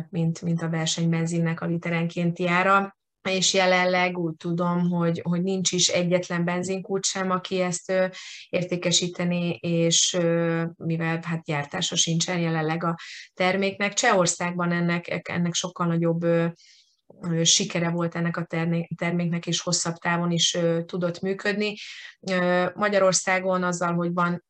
mint, 0.10 0.41
mint 0.41 0.62
a 0.62 0.69
versenybenzinnek 0.69 1.62
a 1.62 1.65
literenkénti 1.65 2.47
ára 2.47 2.97
és 3.27 3.53
jelenleg 3.53 4.17
úgy 4.17 4.36
tudom, 4.36 4.89
hogy, 4.89 5.21
hogy 5.23 5.41
nincs 5.41 5.71
is 5.71 5.88
egyetlen 5.88 6.45
benzinkút 6.45 7.05
sem, 7.05 7.32
aki 7.32 7.60
ezt 7.62 7.89
ö, 7.89 8.05
értékesíteni, 8.49 9.49
és 9.62 10.13
ö, 10.13 10.63
mivel 10.77 11.19
hát 11.23 11.43
gyártása 11.43 11.95
sincsen 11.95 12.39
jelenleg 12.39 12.84
a 12.84 12.95
terméknek. 13.34 13.93
Csehországban 13.93 14.71
ennek, 14.71 15.21
ennek 15.29 15.53
sokkal 15.53 15.88
nagyobb 15.88 16.23
ö, 16.23 16.47
sikere 17.43 17.89
volt 17.89 18.15
ennek 18.15 18.38
a 18.38 18.47
terméknek, 18.95 19.47
és 19.47 19.62
hosszabb 19.62 19.95
távon 19.95 20.32
is 20.32 20.58
tudott 20.86 21.19
működni. 21.19 21.75
Magyarországon 22.73 23.63
azzal, 23.63 23.93
hogy 23.93 24.13
van, 24.13 24.43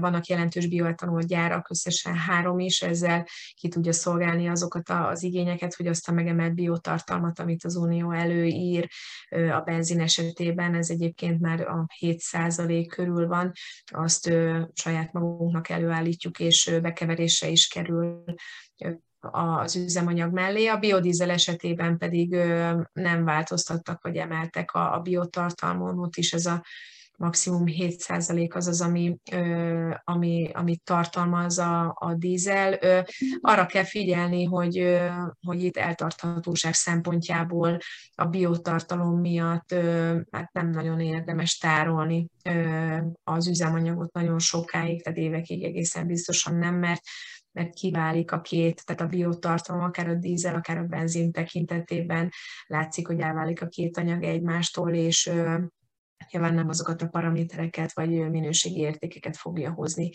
vannak 0.00 0.26
jelentős 0.26 0.68
bioetanol 0.68 1.22
gyárak, 1.22 1.70
összesen 1.70 2.16
három 2.16 2.58
is, 2.58 2.82
ezzel 2.82 3.26
ki 3.54 3.68
tudja 3.68 3.92
szolgálni 3.92 4.48
azokat 4.48 4.88
az 4.88 5.22
igényeket, 5.22 5.74
hogy 5.74 5.86
azt 5.86 6.08
a 6.08 6.12
megemelt 6.12 6.54
biotartalmat, 6.54 7.38
amit 7.38 7.64
az 7.64 7.76
Unió 7.76 8.12
előír 8.12 8.88
a 9.30 9.60
benzin 9.60 10.00
esetében, 10.00 10.74
ez 10.74 10.90
egyébként 10.90 11.40
már 11.40 11.60
a 11.60 11.86
7% 12.00 12.86
körül 12.88 13.26
van, 13.26 13.52
azt 13.84 14.32
saját 14.74 15.12
magunknak 15.12 15.68
előállítjuk, 15.68 16.38
és 16.38 16.78
bekeverésre 16.82 17.48
is 17.48 17.68
kerül 17.68 18.24
az 19.20 19.76
üzemanyag 19.76 20.32
mellé. 20.32 20.66
A 20.66 20.78
biodízel 20.78 21.30
esetében 21.30 21.98
pedig 21.98 22.36
nem 22.92 23.24
változtattak, 23.24 24.02
vagy 24.02 24.16
emeltek 24.16 24.72
a, 24.72 24.94
a 24.94 25.00
biotartalmon, 25.00 26.08
is 26.16 26.32
ez 26.32 26.46
a 26.46 26.62
maximum 27.18 27.64
7% 27.66 28.54
az 28.54 28.66
az, 28.66 28.80
ami, 28.80 29.16
ami, 30.04 30.50
amit 30.52 30.82
tartalmaz 30.84 31.58
a, 31.58 31.94
a 31.98 32.14
dízel. 32.14 32.78
Arra 33.40 33.66
kell 33.66 33.84
figyelni, 33.84 34.44
hogy, 34.44 34.98
hogy 35.46 35.62
itt 35.62 35.76
eltarthatóság 35.76 36.74
szempontjából 36.74 37.78
a 38.14 38.24
biotartalom 38.24 39.20
miatt 39.20 39.74
hát 40.30 40.52
nem 40.52 40.70
nagyon 40.70 41.00
érdemes 41.00 41.58
tárolni 41.58 42.28
az 43.24 43.48
üzemanyagot 43.48 44.12
nagyon 44.12 44.38
sokáig, 44.38 45.02
tehát 45.02 45.18
évekig 45.18 45.64
egészen 45.64 46.06
biztosan 46.06 46.54
nem, 46.54 46.74
mert 46.74 47.00
mert 47.58 47.74
kiválik 47.74 48.32
a 48.32 48.40
két, 48.40 48.84
tehát 48.84 49.00
a 49.00 49.06
biotartalom, 49.06 49.82
akár 49.82 50.08
a 50.08 50.14
dízel, 50.14 50.54
akár 50.54 50.78
a 50.78 50.84
benzin 50.84 51.32
tekintetében 51.32 52.30
látszik, 52.66 53.06
hogy 53.06 53.20
elválik 53.20 53.62
a 53.62 53.66
két 53.66 53.96
anyag 53.96 54.22
egymástól, 54.22 54.94
és 54.94 55.30
nyilván 56.30 56.54
nem 56.54 56.68
azokat 56.68 57.02
a 57.02 57.08
paramétereket 57.08 57.92
vagy 57.92 58.30
minőségi 58.30 58.80
értékeket 58.80 59.36
fogja 59.36 59.72
hozni 59.72 60.10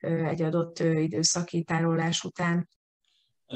egy 0.00 0.42
adott 0.42 0.78
időszaki 0.78 1.62
tárolás 1.62 2.24
után. 2.24 2.68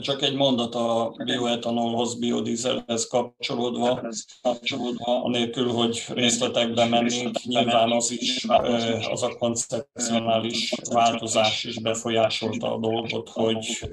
Csak 0.00 0.22
egy 0.22 0.34
mondat 0.34 0.74
a 0.74 1.14
bioetanolhoz, 1.24 2.18
biodízelhez 2.18 3.06
kapcsolódva, 3.06 4.00
kapcsolódva, 4.42 5.22
anélkül, 5.22 5.72
hogy 5.72 6.04
részletekbe 6.08 6.84
mennénk, 6.84 7.42
nyilván 7.42 7.90
az 7.90 8.10
is, 8.10 8.44
az 9.10 9.22
a 9.22 9.36
koncepcionális 9.38 10.74
változás 10.92 11.64
is 11.64 11.80
befolyásolta 11.80 12.74
a 12.74 12.78
dolgot, 12.78 13.28
hogy 13.28 13.88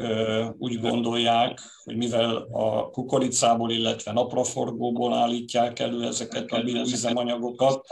úgy 0.57 0.79
gondolják, 0.79 1.61
hogy 1.83 1.95
mivel 1.95 2.47
a 2.51 2.89
kukoricából, 2.89 3.71
illetve 3.71 4.11
napraforgóból 4.11 5.13
állítják 5.13 5.79
elő 5.79 6.05
ezeket 6.05 6.51
a 6.51 6.61
bioüzemanyagokat, 6.61 7.85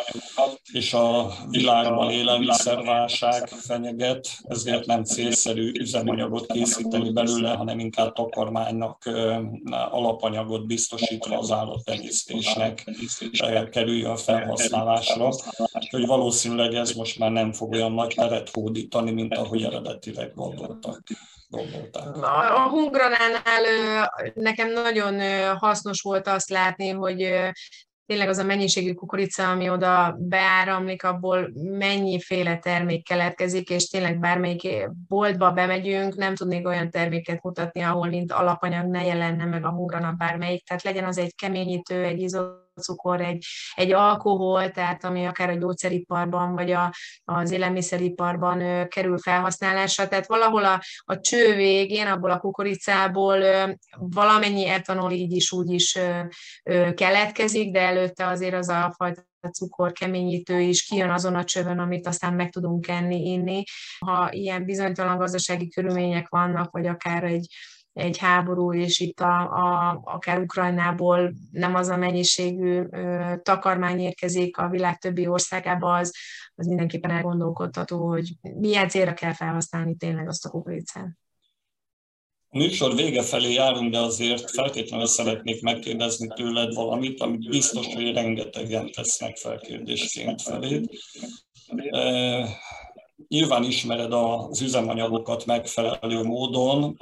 és 0.73 0.93
a 0.93 1.31
világban 1.49 2.11
élelmiszerválság 2.11 3.47
fenyeget, 3.47 4.27
ezért 4.43 4.85
nem 4.85 5.03
célszerű 5.03 5.71
üzemanyagot 5.79 6.45
készíteni 6.45 7.11
belőle, 7.11 7.49
hanem 7.49 7.79
inkább 7.79 8.00
takarmánynak 8.09 9.09
alapanyagot 9.89 10.65
biztosítva 10.65 11.37
az 11.37 11.51
állattenyésztésnek 11.51 12.89
kerüljön 13.69 14.17
felhasználásra. 14.17 15.29
Hogy 15.89 16.05
valószínűleg 16.05 16.73
ez 16.73 16.91
most 16.91 17.19
már 17.19 17.31
nem 17.31 17.51
fog 17.51 17.71
olyan 17.71 17.91
nagy 17.91 18.13
teret 18.15 18.49
hódítani, 18.49 19.11
mint 19.11 19.35
ahogy 19.35 19.63
eredetileg 19.63 20.33
gondoltak 20.35 20.99
gondolták? 21.51 22.15
A 22.55 22.69
Hungranánál 22.69 23.63
nekem 24.33 24.71
nagyon 24.71 25.21
hasznos 25.57 26.01
volt 26.01 26.27
azt 26.27 26.49
látni, 26.49 26.89
hogy 26.89 27.33
tényleg 28.05 28.29
az 28.29 28.37
a 28.37 28.43
mennyiségű 28.43 28.93
kukorica, 28.93 29.49
ami 29.51 29.69
oda 29.69 30.15
beáramlik, 30.19 31.03
abból 31.03 31.51
mennyiféle 31.53 32.57
termék 32.57 33.03
keletkezik, 33.03 33.69
és 33.69 33.87
tényleg 33.87 34.19
bármelyik 34.19 34.89
boltba 35.07 35.51
bemegyünk, 35.51 36.15
nem 36.15 36.35
tudnék 36.35 36.67
olyan 36.67 36.89
terméket 36.89 37.43
mutatni, 37.43 37.81
ahol 37.81 38.07
mint 38.07 38.31
alapanyag 38.31 38.85
ne 38.85 39.05
jelenne 39.05 39.45
meg 39.45 39.65
a 39.65 39.71
hungranap 39.71 40.17
bármelyik. 40.17 40.67
Tehát 40.67 40.83
legyen 40.83 41.05
az 41.05 41.17
egy 41.17 41.35
keményítő, 41.35 42.03
egy 42.03 42.21
izot 42.21 42.70
cukor, 42.79 43.21
egy, 43.21 43.45
egy 43.73 43.91
alkohol, 43.91 44.71
tehát 44.71 45.03
ami 45.03 45.25
akár 45.25 45.49
a 45.49 45.55
gyógyszeriparban 45.55 46.55
vagy 46.55 46.71
a, 46.71 46.93
az 47.23 47.51
élelmiszeriparban 47.51 48.61
ö, 48.61 48.87
kerül 48.87 49.17
felhasználásra. 49.17 50.07
Tehát 50.07 50.27
valahol 50.27 50.65
a, 50.65 50.81
a 51.05 51.19
cső 51.19 51.55
végén, 51.55 52.07
abból 52.07 52.31
a 52.31 52.39
kukoricából 52.39 53.41
ö, 53.41 53.71
valamennyi 53.97 54.67
etanol 54.67 55.11
így 55.11 55.31
is 55.31 55.51
úgy 55.51 55.71
is 55.71 55.95
ö, 55.95 56.19
ö, 56.63 56.93
keletkezik, 56.93 57.71
de 57.71 57.79
előtte 57.79 58.27
azért 58.27 58.55
az 58.55 58.69
a 58.69 58.93
fajta 58.97 59.29
cukor 59.49 59.91
keményítő 59.91 60.59
is 60.59 60.83
kijön 60.83 61.09
azon 61.09 61.35
a 61.35 61.43
csövön, 61.43 61.79
amit 61.79 62.07
aztán 62.07 62.33
meg 62.33 62.49
tudunk 62.49 62.87
enni, 62.87 63.31
inni. 63.31 63.63
Ha 64.05 64.31
ilyen 64.31 64.65
bizonytalan 64.65 65.17
gazdasági 65.17 65.69
körülmények 65.69 66.29
vannak, 66.29 66.71
vagy 66.71 66.87
akár 66.87 67.23
egy 67.23 67.47
egy 67.93 68.17
háború, 68.17 68.73
és 68.73 68.99
itt 68.99 69.19
a, 69.19 69.41
a, 69.41 70.01
akár 70.03 70.39
Ukrajnából 70.39 71.33
nem 71.51 71.75
az 71.75 71.87
a 71.87 71.97
mennyiségű 71.97 72.83
ö, 72.91 73.33
takarmány 73.43 73.99
érkezik 73.99 74.57
a 74.57 74.69
világ 74.69 74.97
többi 74.97 75.27
országába, 75.27 75.95
az, 75.95 76.13
az 76.55 76.67
mindenképpen 76.67 77.11
elgondolkodható, 77.11 78.07
hogy 78.07 78.33
milyen 78.41 78.89
célra 78.89 79.13
kell 79.13 79.33
felhasználni 79.33 79.95
tényleg 79.95 80.27
azt 80.27 80.45
a 80.45 80.49
kukoricát. 80.49 81.09
A 82.53 82.57
műsor 82.57 82.95
vége 82.95 83.21
felé 83.21 83.53
járunk, 83.53 83.91
de 83.91 83.99
azért 83.99 84.51
feltétlenül 84.51 85.05
szeretnék 85.05 85.61
megkérdezni 85.61 86.27
tőled 86.27 86.73
valamit, 86.73 87.21
amit 87.21 87.49
biztos, 87.49 87.93
hogy 87.93 88.13
rengetegen 88.13 88.91
tesznek 88.91 89.37
fel 89.37 89.59
kérdésként 89.59 90.41
feléd. 90.41 90.89
E, 91.89 92.47
nyilván 93.27 93.63
ismered 93.63 94.13
az 94.13 94.61
üzemanyagokat 94.61 95.45
megfelelő 95.45 96.23
módon 96.23 96.97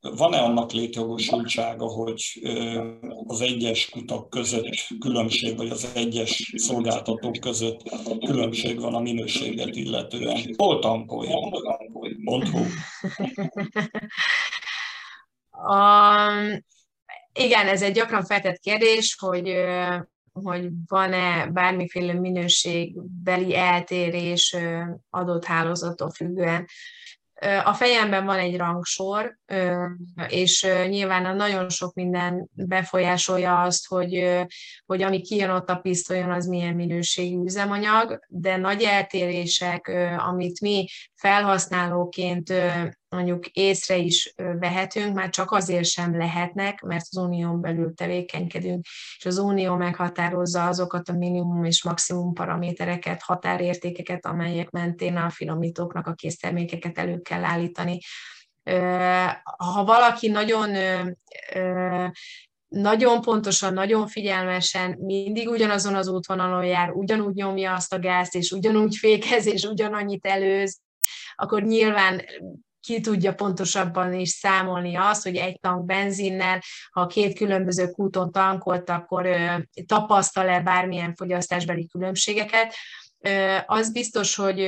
van-e 0.00 0.38
annak 0.38 0.72
létjogosultsága, 0.72 1.86
hogy 1.86 2.22
az 3.26 3.40
egyes 3.40 3.88
kutak 3.88 4.30
között 4.30 4.86
különbség, 5.00 5.56
vagy 5.56 5.70
az 5.70 5.90
egyes 5.94 6.52
szolgáltatók 6.56 7.40
között 7.40 7.82
különbség 8.26 8.80
van 8.80 8.94
a 8.94 9.00
minőséget 9.00 9.76
illetően? 9.76 10.54
Hol 10.56 10.78
tankoljon? 10.78 11.52
Mondhu. 12.18 12.58
Um, 15.68 16.64
igen, 17.32 17.66
ez 17.66 17.82
egy 17.82 17.92
gyakran 17.92 18.24
feltett 18.24 18.58
kérdés, 18.58 19.16
hogy 19.18 19.54
hogy 20.42 20.68
van-e 20.86 21.46
bármiféle 21.46 22.12
minőségbeli 22.12 23.56
eltérés 23.56 24.56
adott 25.10 25.44
hálózattól 25.44 26.10
függően. 26.10 26.66
A 27.64 27.72
fejemben 27.72 28.24
van 28.24 28.38
egy 28.38 28.56
rangsor, 28.56 29.38
és 30.28 30.66
nyilván 30.88 31.36
nagyon 31.36 31.68
sok 31.68 31.94
minden 31.94 32.48
befolyásolja 32.52 33.62
azt, 33.62 33.86
hogy, 33.86 34.44
hogy 34.86 35.02
ami 35.02 35.20
kijön 35.20 35.50
ott 35.50 35.68
a 35.68 35.76
pisztolyon, 35.76 36.30
az 36.30 36.46
milyen 36.46 36.74
minőségű 36.74 37.42
üzemanyag, 37.42 38.20
de 38.28 38.56
nagy 38.56 38.82
eltérések, 38.82 39.88
amit 40.18 40.60
mi 40.60 40.86
felhasználóként 41.14 42.52
mondjuk 43.08 43.46
észre 43.46 43.96
is 43.96 44.34
vehetünk, 44.36 45.14
már 45.14 45.30
csak 45.30 45.50
azért 45.50 45.84
sem 45.84 46.16
lehetnek, 46.16 46.80
mert 46.80 47.06
az 47.10 47.16
unión 47.16 47.60
belül 47.60 47.94
tevékenykedünk, 47.94 48.84
és 49.18 49.24
az 49.24 49.38
unió 49.38 49.76
meghatározza 49.76 50.66
azokat 50.66 51.08
a 51.08 51.12
minimum 51.12 51.64
és 51.64 51.84
maximum 51.84 52.32
paramétereket, 52.32 53.22
határértékeket, 53.22 54.26
amelyek 54.26 54.70
mentén 54.70 55.16
a 55.16 55.30
finomítóknak 55.30 56.06
a 56.06 56.14
késztermékeket 56.14 56.98
elő 56.98 57.20
kell 57.20 57.44
állítani. 57.44 57.98
Ha 59.56 59.84
valaki 59.84 60.28
nagyon 60.28 60.70
nagyon 62.68 63.20
pontosan, 63.20 63.72
nagyon 63.72 64.06
figyelmesen, 64.06 64.96
mindig 64.98 65.48
ugyanazon 65.48 65.94
az 65.94 66.08
útvonalon 66.08 66.64
jár, 66.64 66.90
ugyanúgy 66.90 67.34
nyomja 67.34 67.74
azt 67.74 67.92
a 67.92 67.98
gázt, 67.98 68.34
és 68.34 68.50
ugyanúgy 68.50 68.96
fékez, 68.96 69.46
és 69.46 69.62
ugyanannyit 69.62 70.26
előz, 70.26 70.80
akkor 71.34 71.62
nyilván 71.62 72.22
ki 72.86 73.00
tudja 73.00 73.34
pontosabban 73.34 74.14
is 74.14 74.28
számolni 74.28 74.96
azt, 74.96 75.22
hogy 75.22 75.36
egy 75.36 75.60
tank 75.60 75.84
benzinnel, 75.84 76.62
ha 76.90 77.06
két 77.06 77.36
különböző 77.36 77.90
kúton 77.90 78.32
tankolt, 78.32 78.90
akkor 78.90 79.28
tapasztal-e 79.86 80.60
bármilyen 80.60 81.14
fogyasztásbeli 81.14 81.86
különbségeket. 81.86 82.74
Az 83.66 83.92
biztos, 83.92 84.34
hogy 84.34 84.60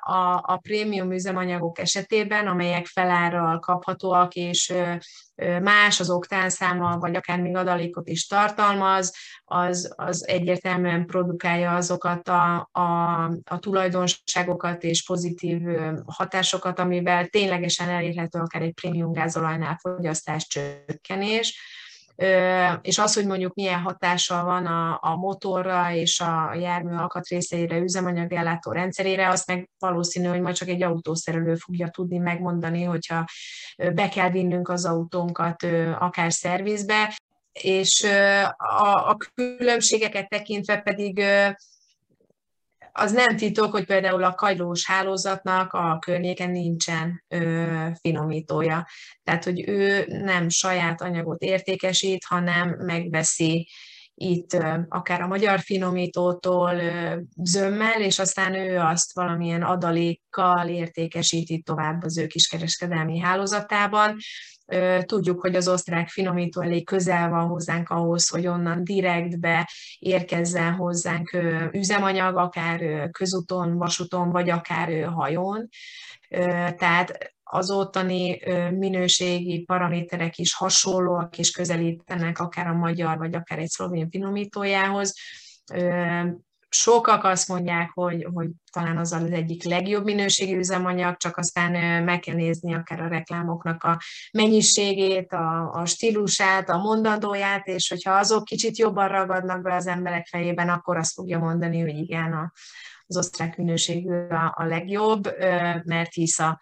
a, 0.00 0.42
a 0.42 0.58
prémium 0.62 1.12
üzemanyagok 1.12 1.78
esetében, 1.78 2.46
amelyek 2.46 2.86
felárral 2.86 3.58
kaphatóak, 3.58 4.34
és 4.34 4.74
más 5.62 6.00
az 6.00 6.10
oktánszáma, 6.10 6.98
vagy 6.98 7.16
akár 7.16 7.40
még 7.40 7.56
adalékot 7.56 8.08
is 8.08 8.26
tartalmaz, 8.26 9.14
az, 9.44 9.92
az 9.96 10.26
egyértelműen 10.26 11.06
produkálja 11.06 11.74
azokat 11.74 12.28
a, 12.28 12.68
a, 12.72 13.22
a 13.44 13.58
tulajdonságokat 13.58 14.82
és 14.82 15.04
pozitív 15.04 15.60
hatásokat, 16.06 16.78
amivel 16.78 17.26
ténylegesen 17.26 17.88
elérhető 17.88 18.38
akár 18.38 18.62
egy 18.62 18.74
prémium 18.74 19.12
gázolajnál 19.12 19.78
fogyasztás 19.80 20.46
csökkenés 20.46 21.80
és 22.82 22.98
az, 22.98 23.14
hogy 23.14 23.26
mondjuk 23.26 23.54
milyen 23.54 23.80
hatása 23.80 24.44
van 24.44 24.66
a, 24.66 24.98
a 25.02 25.16
motorra 25.16 25.92
és 25.92 26.20
a 26.20 26.54
jármű 26.54 26.94
alkatrészeire, 26.94 27.76
üzemanyagellátó 27.76 28.72
rendszerére, 28.72 29.28
azt 29.28 29.46
meg 29.46 29.70
valószínű, 29.78 30.26
hogy 30.26 30.40
majd 30.40 30.54
csak 30.54 30.68
egy 30.68 30.82
autószerelő 30.82 31.54
fogja 31.54 31.88
tudni 31.88 32.18
megmondani, 32.18 32.82
hogyha 32.82 33.24
be 33.94 34.08
kell 34.08 34.30
vinnünk 34.30 34.68
az 34.68 34.84
autónkat 34.84 35.62
akár 35.98 36.32
szervizbe, 36.32 37.18
és 37.52 38.06
a, 38.56 39.08
a 39.08 39.16
különbségeket 39.34 40.28
tekintve 40.28 40.76
pedig 40.78 41.24
az 42.92 43.12
nem 43.12 43.36
titok, 43.36 43.70
hogy 43.70 43.84
például 43.84 44.24
a 44.24 44.34
kagylós 44.34 44.86
hálózatnak 44.86 45.72
a 45.72 45.98
környéken 45.98 46.50
nincsen 46.50 47.24
ö, 47.28 47.88
finomítója. 48.00 48.86
Tehát, 49.24 49.44
hogy 49.44 49.68
ő 49.68 50.04
nem 50.08 50.48
saját 50.48 51.02
anyagot 51.02 51.42
értékesít, 51.42 52.24
hanem 52.24 52.68
megveszi 52.68 53.68
itt 54.14 54.56
akár 54.88 55.20
a 55.20 55.26
magyar 55.26 55.60
finomítótól 55.60 56.80
zömmel, 57.42 58.00
és 58.00 58.18
aztán 58.18 58.54
ő 58.54 58.78
azt 58.78 59.14
valamilyen 59.14 59.62
adalékkal 59.62 60.68
értékesíti 60.68 61.62
tovább 61.62 62.02
az 62.02 62.18
ő 62.18 62.26
kiskereskedelmi 62.26 63.18
hálózatában. 63.18 64.16
Tudjuk, 65.00 65.40
hogy 65.40 65.56
az 65.56 65.68
osztrák 65.68 66.08
finomító 66.08 66.60
elég 66.60 66.86
közel 66.86 67.28
van 67.28 67.46
hozzánk 67.46 67.88
ahhoz, 67.90 68.28
hogy 68.28 68.46
onnan 68.46 68.84
direktbe 68.84 69.70
érkezzen 69.98 70.74
hozzánk 70.74 71.36
üzemanyag, 71.72 72.36
akár 72.36 73.10
közúton, 73.10 73.76
vasúton, 73.76 74.30
vagy 74.30 74.50
akár 74.50 75.04
hajón. 75.04 75.68
Tehát 76.76 77.31
az 77.54 77.70
ottani 77.70 78.40
minőségi 78.70 79.64
paraméterek 79.64 80.38
is 80.38 80.54
hasonlóak 80.54 81.38
és 81.38 81.50
közelítenek 81.50 82.38
akár 82.38 82.66
a 82.66 82.72
magyar, 82.72 83.18
vagy 83.18 83.34
akár 83.34 83.58
egy 83.58 83.68
szlovén 83.68 84.10
finomítójához. 84.10 85.14
Sokak 86.68 87.24
azt 87.24 87.48
mondják, 87.48 87.90
hogy, 87.94 88.26
hogy 88.32 88.48
talán 88.72 88.98
az 88.98 89.12
az 89.12 89.30
egyik 89.30 89.64
legjobb 89.64 90.04
minőségű 90.04 90.58
üzemanyag, 90.58 91.16
csak 91.16 91.36
aztán 91.36 92.02
meg 92.02 92.20
kell 92.20 92.34
nézni 92.34 92.74
akár 92.74 93.00
a 93.00 93.08
reklámoknak 93.08 93.84
a 93.84 93.98
mennyiségét, 94.32 95.32
a, 95.32 95.72
a 95.72 95.84
stílusát, 95.84 96.68
a 96.68 96.78
mondandóját, 96.78 97.66
és 97.66 97.88
hogyha 97.88 98.12
azok 98.12 98.44
kicsit 98.44 98.78
jobban 98.78 99.08
ragadnak 99.08 99.62
be 99.62 99.74
az 99.74 99.86
emberek 99.86 100.26
fejében, 100.26 100.68
akkor 100.68 100.96
azt 100.96 101.12
fogja 101.12 101.38
mondani, 101.38 101.80
hogy 101.80 101.98
igen, 101.98 102.52
az 103.06 103.16
osztrák 103.16 103.56
minőségű 103.56 104.14
a, 104.28 104.54
a 104.56 104.64
legjobb, 104.64 105.22
mert 105.84 106.12
hisz 106.12 106.38
a, 106.38 106.60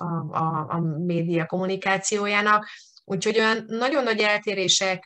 a, 0.00 0.36
a, 0.36 0.66
a 0.68 0.80
média 0.80 1.46
kommunikációjának. 1.46 2.66
Úgyhogy 3.04 3.38
olyan 3.38 3.64
nagyon 3.66 4.02
nagy 4.02 4.20
eltérések 4.20 5.04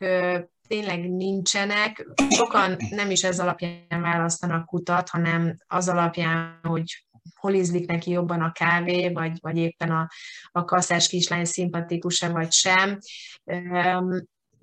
tényleg 0.69 1.11
nincsenek. 1.11 2.07
Sokan 2.29 2.77
nem 2.91 3.11
is 3.11 3.25
ez 3.25 3.41
alapján 3.41 4.01
választanak 4.01 4.67
kutat, 4.67 5.09
hanem 5.09 5.57
az 5.67 5.89
alapján, 5.89 6.59
hogy 6.63 7.05
hol 7.35 7.55
ízlik 7.55 7.87
neki 7.87 8.11
jobban 8.11 8.41
a 8.41 8.53
kávé, 8.53 9.09
vagy, 9.09 9.39
vagy 9.41 9.57
éppen 9.57 9.91
a, 9.91 10.09
a 10.53 10.65
kasszás 10.65 11.09
kislány 11.09 11.45
szimpatikus-e 11.45 12.29
vagy 12.29 12.53
sem. 12.53 12.99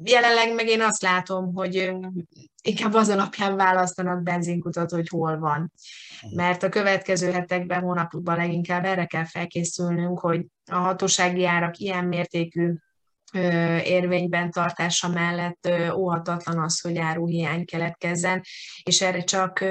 Jelenleg 0.03 0.53
meg 0.53 0.67
én 0.67 0.81
azt 0.81 1.01
látom, 1.01 1.53
hogy 1.53 1.91
inkább 2.67 2.93
az 2.93 3.09
alapján 3.09 3.55
választanak 3.55 4.23
benzinkutat, 4.23 4.91
hogy 4.91 5.07
hol 5.07 5.37
van. 5.39 5.71
Mert 6.35 6.63
a 6.63 6.69
következő 6.69 7.31
hetekben, 7.31 7.81
hónapokban 7.81 8.35
leginkább 8.35 8.85
erre 8.85 9.05
kell 9.05 9.25
felkészülnünk, 9.25 10.19
hogy 10.19 10.45
a 10.71 10.75
hatósági 10.75 11.45
árak 11.45 11.77
ilyen 11.77 12.05
mértékű 12.05 12.73
érvényben 13.83 14.51
tartása 14.51 15.07
mellett 15.07 15.69
óhatatlan 15.95 16.59
az, 16.63 16.81
hogy 16.81 16.97
áruhiány 16.97 17.65
keletkezzen, 17.65 18.41
és 18.83 19.01
erre 19.01 19.23
csak 19.23 19.63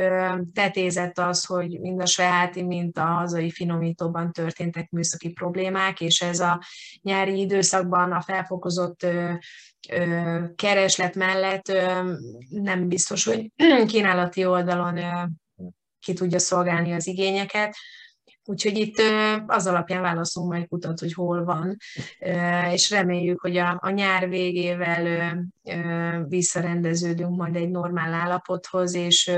tetézett 0.52 1.18
az, 1.18 1.44
hogy 1.44 1.80
mind 1.80 2.00
a 2.00 2.06
sveháti, 2.06 2.62
mind 2.62 2.98
a 2.98 3.04
hazai 3.04 3.50
finomítóban 3.50 4.32
történtek 4.32 4.90
műszaki 4.90 5.28
problémák, 5.28 6.00
és 6.00 6.20
ez 6.20 6.40
a 6.40 6.62
nyári 7.02 7.40
időszakban 7.40 8.12
a 8.12 8.20
felfokozott 8.20 9.06
kereslet 10.56 11.14
mellett 11.14 11.72
nem 12.48 12.88
biztos, 12.88 13.24
hogy 13.24 13.50
kínálati 13.86 14.44
oldalon 14.44 14.98
ki 16.00 16.12
tudja 16.12 16.38
szolgálni 16.38 16.92
az 16.92 17.06
igényeket, 17.06 17.76
Úgyhogy 18.46 18.78
itt 18.78 18.96
az 19.46 19.66
alapján 19.66 20.02
válaszolunk 20.02 20.52
majd 20.52 20.68
kutat, 20.68 21.00
hogy 21.00 21.12
hol 21.12 21.44
van, 21.44 21.76
és 22.72 22.90
reméljük, 22.90 23.40
hogy 23.40 23.56
a, 23.56 23.78
a 23.80 23.90
nyár 23.90 24.28
végével 24.28 25.36
visszarendeződünk 26.28 27.36
majd 27.36 27.56
egy 27.56 27.70
normál 27.70 28.12
állapothoz, 28.12 28.94
és 28.94 29.30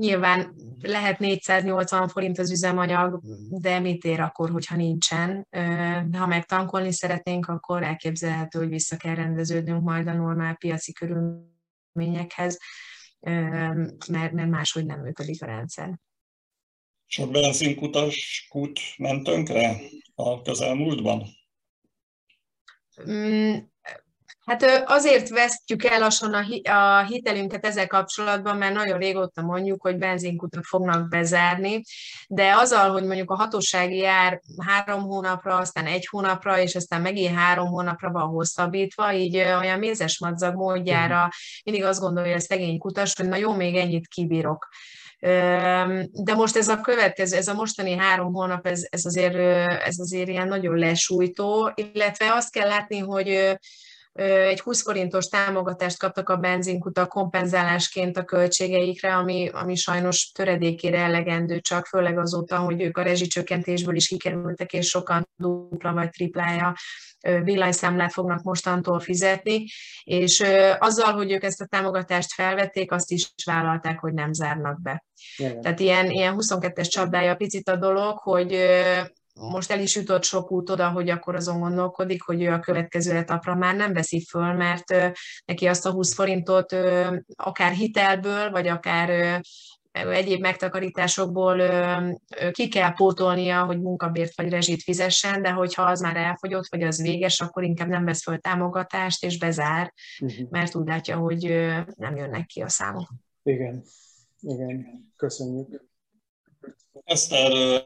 Nyilván 0.00 0.54
lehet 0.80 1.18
480 1.18 2.08
forint 2.08 2.38
az 2.38 2.50
üzemanyag, 2.50 3.20
de 3.48 3.78
mit 3.78 4.04
ér 4.04 4.20
akkor, 4.20 4.50
hogyha 4.50 4.76
nincsen? 4.76 5.46
Ha 6.12 6.26
meg 6.26 6.44
tankolni 6.44 6.92
szeretnénk, 6.92 7.46
akkor 7.46 7.82
elképzelhető, 7.82 8.58
hogy 8.58 8.68
vissza 8.68 8.96
kell 8.96 9.14
rendeződnünk 9.14 9.82
majd 9.82 10.06
a 10.06 10.12
normál 10.12 10.56
piaci 10.56 10.92
körülményekhez, 10.92 12.58
mert 14.08 14.32
máshogy 14.32 14.86
nem 14.86 15.00
működik 15.00 15.42
a 15.42 15.46
rendszer. 15.46 15.98
Sok 17.10 17.30
benzinkutas 17.30 18.46
kút 18.48 18.80
ment 18.96 19.24
tönkre 19.24 19.80
a 20.14 20.42
közelmúltban? 20.42 21.26
Mm, 23.04 23.56
hát 24.46 24.82
azért 24.86 25.28
vesztjük 25.28 25.84
el 25.84 25.98
lassan 25.98 26.34
a 26.62 27.04
hitelünket 27.04 27.66
ezzel 27.66 27.86
kapcsolatban, 27.86 28.56
mert 28.56 28.74
nagyon 28.74 28.98
régóta 28.98 29.42
mondjuk, 29.42 29.82
hogy 29.82 29.98
benzinkutak 29.98 30.64
fognak 30.64 31.08
bezárni, 31.08 31.82
de 32.28 32.54
azzal, 32.54 32.90
hogy 32.90 33.04
mondjuk 33.04 33.30
a 33.30 33.36
hatósági 33.36 33.96
jár 33.96 34.40
három 34.66 35.02
hónapra, 35.02 35.56
aztán 35.56 35.86
egy 35.86 36.06
hónapra, 36.06 36.58
és 36.58 36.74
aztán 36.74 37.00
megint 37.00 37.36
három 37.36 37.66
hónapra 37.66 38.10
van 38.10 38.28
hosszabbítva, 38.28 39.12
így 39.12 39.36
olyan 39.36 39.78
mézes 39.78 40.18
madzag 40.18 40.54
módjára 40.54 41.28
mindig 41.64 41.84
azt 41.84 42.00
gondolja 42.00 42.34
a 42.34 42.40
szegény 42.40 42.78
kutas, 42.78 43.14
hogy 43.16 43.28
na 43.28 43.36
jó, 43.36 43.54
még 43.54 43.76
ennyit 43.76 44.08
kibírok. 44.08 44.68
De 46.12 46.34
most 46.34 46.56
ez 46.56 46.68
a 46.68 46.80
következő, 46.80 47.36
ez 47.36 47.48
a 47.48 47.54
mostani 47.54 47.96
három 47.96 48.32
hónap, 48.32 48.66
ez, 48.66 48.82
ez, 48.90 49.04
azért, 49.04 49.36
ez 49.86 49.98
azért 49.98 50.28
ilyen 50.28 50.48
nagyon 50.48 50.78
lesújtó, 50.78 51.72
illetve 51.74 52.32
azt 52.32 52.52
kell 52.52 52.68
látni, 52.68 52.98
hogy 52.98 53.58
egy 54.12 54.60
20 54.60 54.82
forintos 54.82 55.26
támogatást 55.26 55.98
kaptak 55.98 56.28
a 56.28 56.36
benzinkutak 56.36 57.08
kompenzálásként 57.08 58.16
a 58.16 58.24
költségeikre, 58.24 59.14
ami, 59.14 59.48
ami 59.52 59.74
sajnos 59.74 60.30
töredékére 60.30 60.98
elegendő, 60.98 61.60
csak 61.60 61.86
főleg 61.86 62.18
azóta, 62.18 62.58
hogy 62.58 62.82
ők 62.82 62.98
a 62.98 63.02
rezsicsökkentésből 63.02 63.96
is 63.96 64.06
kikerültek, 64.06 64.72
és 64.72 64.88
sokan 64.88 65.28
dupla 65.36 65.92
vagy 65.92 66.10
triplája 66.10 66.74
villanyszámlát 67.42 68.12
fognak 68.12 68.42
mostantól 68.42 69.00
fizetni, 69.00 69.64
és 70.02 70.44
azzal, 70.78 71.12
hogy 71.12 71.32
ők 71.32 71.42
ezt 71.42 71.60
a 71.60 71.66
támogatást 71.66 72.32
felvették, 72.32 72.92
azt 72.92 73.10
is 73.10 73.32
vállalták, 73.44 73.98
hogy 73.98 74.12
nem 74.12 74.32
zárnak 74.32 74.82
be. 74.82 75.04
Igen. 75.36 75.60
Tehát 75.60 75.80
ilyen, 75.80 76.10
ilyen 76.10 76.34
22-es 76.38 76.88
csapdája 76.88 77.34
picit 77.34 77.68
a 77.68 77.76
dolog, 77.76 78.18
hogy 78.18 78.52
most 79.40 79.70
el 79.70 79.80
is 79.80 79.96
jutott 79.96 80.22
sok 80.22 80.52
út 80.52 80.70
oda, 80.70 80.88
hogy 80.88 81.08
akkor 81.08 81.34
azon 81.34 81.60
gondolkodik, 81.60 82.22
hogy 82.22 82.42
ő 82.42 82.52
a 82.52 82.60
következő 82.60 83.16
etapra 83.16 83.54
már 83.54 83.76
nem 83.76 83.92
veszi 83.92 84.26
föl, 84.28 84.52
mert 84.52 84.94
neki 85.44 85.66
azt 85.66 85.86
a 85.86 85.90
20 85.90 86.14
forintot 86.14 86.76
akár 87.36 87.72
hitelből, 87.72 88.50
vagy 88.50 88.68
akár 88.68 89.40
egyéb 89.92 90.40
megtakarításokból 90.40 91.62
ki 92.50 92.68
kell 92.68 92.92
pótolnia, 92.92 93.64
hogy 93.64 93.80
munkabért 93.80 94.36
vagy 94.36 94.48
rezsit 94.48 94.82
fizessen, 94.82 95.42
de 95.42 95.50
hogyha 95.50 95.82
az 95.82 96.00
már 96.00 96.16
elfogyott, 96.16 96.68
vagy 96.70 96.82
az 96.82 97.02
véges, 97.02 97.40
akkor 97.40 97.64
inkább 97.64 97.88
nem 97.88 98.04
vesz 98.04 98.22
föl 98.22 98.38
támogatást, 98.38 99.24
és 99.24 99.38
bezár, 99.38 99.92
uh-huh. 100.20 100.50
mert 100.50 100.74
úgy 100.74 100.86
látja, 100.86 101.16
hogy 101.16 101.42
nem 101.96 102.16
jönnek 102.16 102.46
ki 102.46 102.60
a 102.60 102.68
számok. 102.68 103.08
Igen, 103.42 103.82
igen, 104.40 104.86
köszönjük. 105.16 105.88
Eszter, 107.04 107.82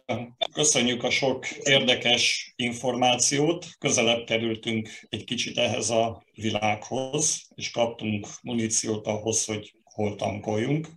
köszönjük 0.53 1.03
a 1.03 1.11
sok 1.11 1.51
érdekes 1.51 2.53
információt, 2.57 3.67
közelebb 3.79 4.25
kerültünk 4.25 4.89
egy 5.09 5.25
kicsit 5.25 5.59
ehhez 5.59 5.91
a 5.91 6.25
világhoz, 6.35 7.49
és 7.55 7.71
kaptunk 7.71 8.27
muníciót 8.43 9.07
ahhoz, 9.07 9.45
hogy 9.45 9.75
hol 9.83 10.15
tankoljunk. 10.15 10.89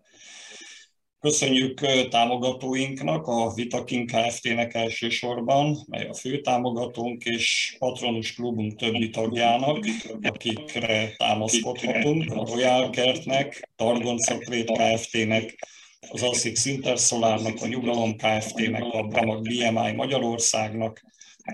Köszönjük 1.20 1.80
támogatóinknak, 2.10 3.28
a 3.28 3.54
Vitakin 3.54 4.06
Kft-nek 4.06 4.74
elsősorban, 4.74 5.78
mely 5.88 6.08
a 6.08 6.14
fő 6.14 6.42
támogatónk, 6.42 7.24
és 7.24 7.76
Patronus 7.80 8.34
Klubunk 8.34 8.76
többi 8.76 9.10
tagjának, 9.10 9.86
akikre 10.22 11.16
támaszkodhatunk, 11.18 12.32
a 12.32 12.46
Royal 12.46 12.90
Kertnek, 12.90 13.70
Targoncakvét 13.76 14.72
Kft-nek, 14.72 15.68
az 16.10 16.24
ASZIX 16.24 16.66
Intersolárnak, 16.66 17.62
a 17.62 17.68
Nyugalom 17.68 18.16
Kft-nek, 18.16 18.84
a 18.84 19.04
Bramag 19.04 19.42
BMI 19.42 19.92
Magyarországnak, 19.96 21.02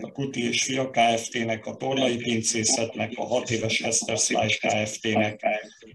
a 0.01 0.11
Kuti 0.11 0.47
és 0.47 0.63
Fia 0.63 0.89
Kft-nek, 0.89 1.65
a 1.65 1.75
Tornai 1.75 2.15
Pincészetnek, 2.15 3.11
a 3.15 3.25
6 3.25 3.49
éves 3.49 3.81
Hester 3.81 4.17
Slice 4.17 4.67
Kft-nek, 4.67 5.41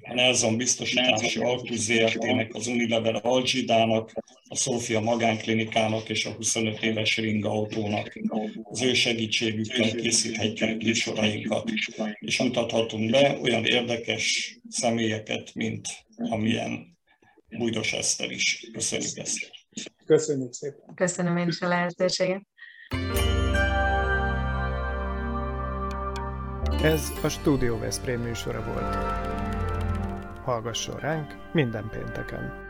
a 0.03 0.15
Nelson 0.15 0.57
Biztosítási 0.57 1.39
Altus 1.39 1.79
ZRT-nek, 1.79 2.55
az 2.55 2.67
Unilever 2.67 3.21
Algidának, 3.23 4.13
a 4.49 4.57
Szófia 4.57 5.01
Magánklinikának 5.01 6.09
és 6.09 6.25
a 6.25 6.31
25 6.31 6.83
éves 6.83 7.17
Ring 7.17 7.45
Autónak. 7.45 8.19
Az 8.63 8.83
ő 8.83 8.95
segítségükkel 8.95 9.91
készíthetjük 9.91 10.83
műsorainkat, 10.83 11.71
és 12.19 12.39
mutathatunk 12.39 13.11
be 13.11 13.39
olyan 13.43 13.65
érdekes 13.65 14.57
személyeket, 14.69 15.55
mint 15.55 15.89
amilyen 16.17 16.98
Bújdos 17.51 17.93
Eszter 17.93 18.31
is. 18.31 18.71
Köszönjük 18.73 19.17
ezt. 19.17 19.51
Köszönjük 20.07 20.53
szépen. 20.53 20.95
Köszönöm 20.95 21.37
én 21.37 21.49
is 21.49 21.61
a 21.61 21.69
lehetőséget. 21.69 22.43
Ez 26.83 27.13
a 27.23 27.29
Studio 27.29 27.79
Veszprém 27.79 28.21
műsora 28.21 28.65
volt. 28.65 28.95
Hallgasson 30.45 30.97
ránk 30.97 31.53
minden 31.53 31.89
pénteken! 31.91 32.68